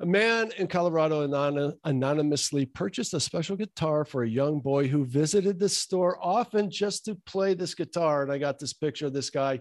[0.00, 5.06] A man in Colorado anon- anonymously purchased a special guitar for a young boy who
[5.06, 8.22] visited the store often just to play this guitar.
[8.22, 9.60] And I got this picture of this guy.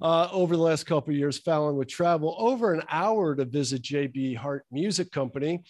[0.00, 3.82] Uh, over the last couple of years, Fallon would travel over an hour to visit
[3.82, 5.62] JB Hart Music Company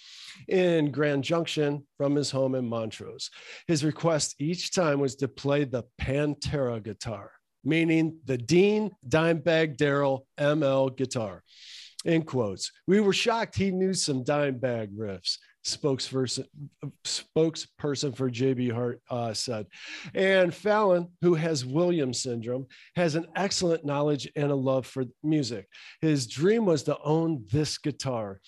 [0.48, 3.30] in Grand Junction from his home in Montrose.
[3.66, 7.32] His request each time was to play the Pantera guitar
[7.64, 11.42] meaning the Dean Dimebag Darrell ML guitar.
[12.04, 12.70] In quotes.
[12.86, 16.46] We were shocked he knew some Dimebag riffs spokesperson
[17.04, 19.66] spokesperson for JB Hart uh, said.
[20.14, 25.68] And Fallon, who has Williams syndrome, has an excellent knowledge and a love for music.
[26.00, 28.40] His dream was to own this guitar.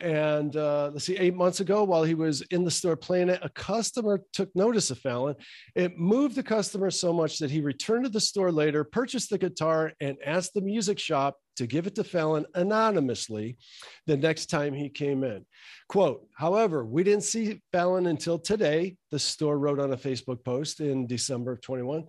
[0.00, 3.40] And uh, let's see, eight months ago, while he was in the store playing it,
[3.42, 5.34] a customer took notice of Fallon.
[5.74, 9.38] It moved the customer so much that he returned to the store later, purchased the
[9.38, 13.58] guitar, and asked the music shop to give it to Fallon anonymously
[14.06, 15.44] the next time he came in.
[15.90, 20.80] Quote, however, we didn't see Fallon until today, the store wrote on a Facebook post
[20.80, 22.04] in December of 21.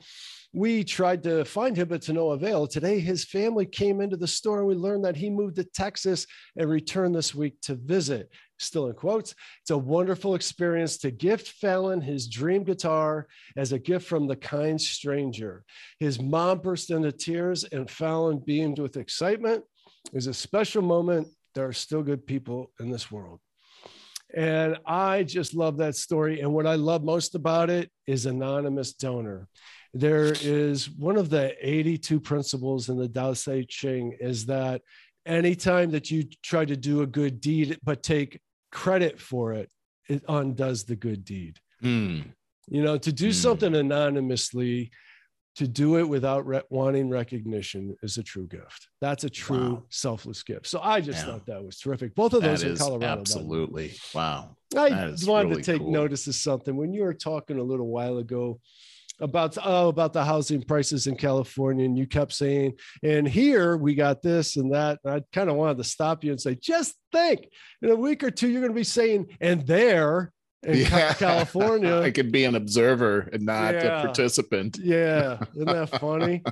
[0.53, 2.65] We tried to find him, but to no avail.
[2.65, 6.25] Today, his family came into the store and we learned that he moved to Texas
[6.55, 8.31] and returned this week to visit.
[8.61, 13.79] Still in quotes, it's a wonderful experience to gift Fallon his dream guitar as a
[13.79, 15.63] gift from the kind stranger.
[15.99, 19.63] His mom burst into tears and Fallon beamed with excitement.
[20.05, 21.27] It was a special moment.
[21.55, 23.39] There are still good people in this world.
[24.33, 26.41] And I just love that story.
[26.41, 29.47] And what I love most about it is anonymous donor.
[29.93, 34.81] There is one of the 82 principles in the Tao Te Ching is that
[35.25, 38.39] anytime that you try to do a good deed, but take
[38.71, 39.69] credit for it,
[40.09, 41.57] it undoes the good deed.
[41.83, 42.23] Mm.
[42.67, 43.33] You know, to do Mm.
[43.33, 44.91] something anonymously,
[45.55, 48.87] to do it without re- wanting recognition is a true gift.
[49.01, 49.85] That's a true Wow.
[49.89, 50.67] selfless gift.
[50.67, 51.25] So I just Yeah.
[51.33, 52.15] thought that was terrific.
[52.15, 53.15] Both of That those in Colorado.
[53.15, 54.55] by absolutely wow.
[54.77, 55.91] I That is wanted really to take cool.
[55.91, 58.61] notice of something when you were talking a little while ago
[59.21, 63.95] about oh about the housing prices in California, and you kept saying, and here we
[63.95, 64.99] got this and that.
[65.05, 67.47] And I kind of wanted to stop you and say, just think,
[67.81, 72.01] in a week or two, you're going to be saying, and there in Ca- California.
[72.03, 73.99] I could be an observer and not Yeah.
[73.99, 74.77] a participant.
[74.79, 76.43] yeah, isn't that funny?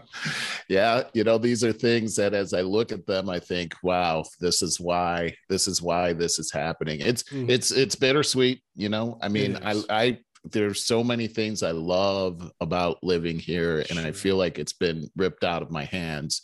[0.68, 4.24] yeah, you know, these are things that as I look at them, I think, wow,
[4.40, 7.00] this is why this is why this is happening.
[7.02, 7.50] It's Mhm.
[7.50, 9.18] it's it's bittersweet, you know.
[9.22, 9.82] I mean, I.
[9.90, 14.74] I there's so many things I love about living here, and I feel like it's
[14.74, 16.42] been ripped out of my hands.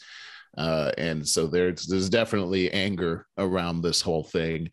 [0.57, 4.69] Uh, and so there's there's definitely anger around this whole thing,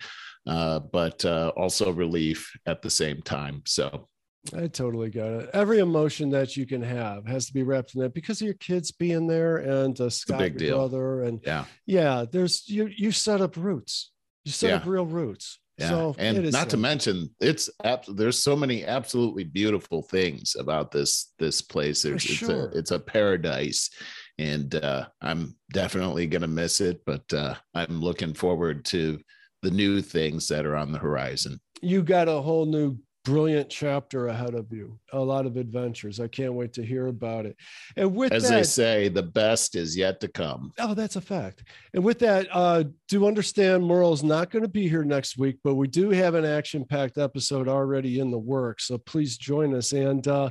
[0.46, 3.62] uh, but uh, also relief at the same time.
[3.66, 4.08] So
[4.56, 5.50] I totally got it.
[5.52, 8.54] Every emotion that you can have has to be wrapped in that because of your
[8.54, 10.76] kids being there and uh, Scott, big your deal.
[10.78, 12.88] brother, and yeah, yeah, there's you.
[12.96, 14.10] You set up roots.
[14.44, 14.76] You set Yeah.
[14.76, 15.58] up real roots.
[15.78, 17.70] Yeah, So and not to mention, it's
[18.08, 22.02] there's so many absolutely beautiful things about this this place.
[22.02, 22.66] There's sure.
[22.66, 23.90] it's a it's a paradise,
[24.38, 27.00] and uh, I'm definitely gonna miss it.
[27.06, 29.18] But uh, I'm looking forward to
[29.62, 31.58] the new things that are on the horizon.
[31.80, 34.98] you got a whole new brilliant chapter ahead of you.
[35.12, 36.20] A lot of adventures.
[36.20, 37.56] I can't wait to hear about it.
[37.96, 40.72] And with As that, they say, the best is yet to come.
[40.78, 41.64] Oh, that's a fact.
[41.94, 45.74] And with that, uh, do understand Merle's not going to be here next week, but
[45.74, 48.86] we do have an action packed episode already in the works.
[48.86, 49.92] So please join us.
[49.92, 50.50] And uh,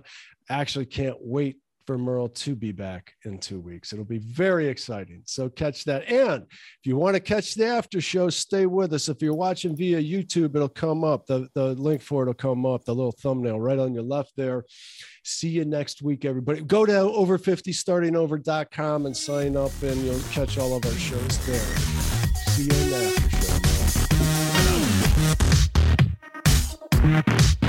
[0.49, 3.91] actually can't wait for Merle to be back in two weeks.
[3.93, 5.21] It'll be very exciting.
[5.25, 6.09] So catch that.
[6.09, 9.09] And if you want to catch the after show, stay with us.
[9.09, 11.25] If you're watching via YouTube, it'll come up.
[11.25, 14.31] The, the link for it will come up, the little thumbnail right on your left
[14.35, 14.63] there.
[15.23, 16.61] See you next week, everybody.
[16.61, 21.59] Go to over50startingover.com and sign up, and you'll catch all of our shows there.
[22.47, 23.31] See you in the
[27.13, 27.60] after show.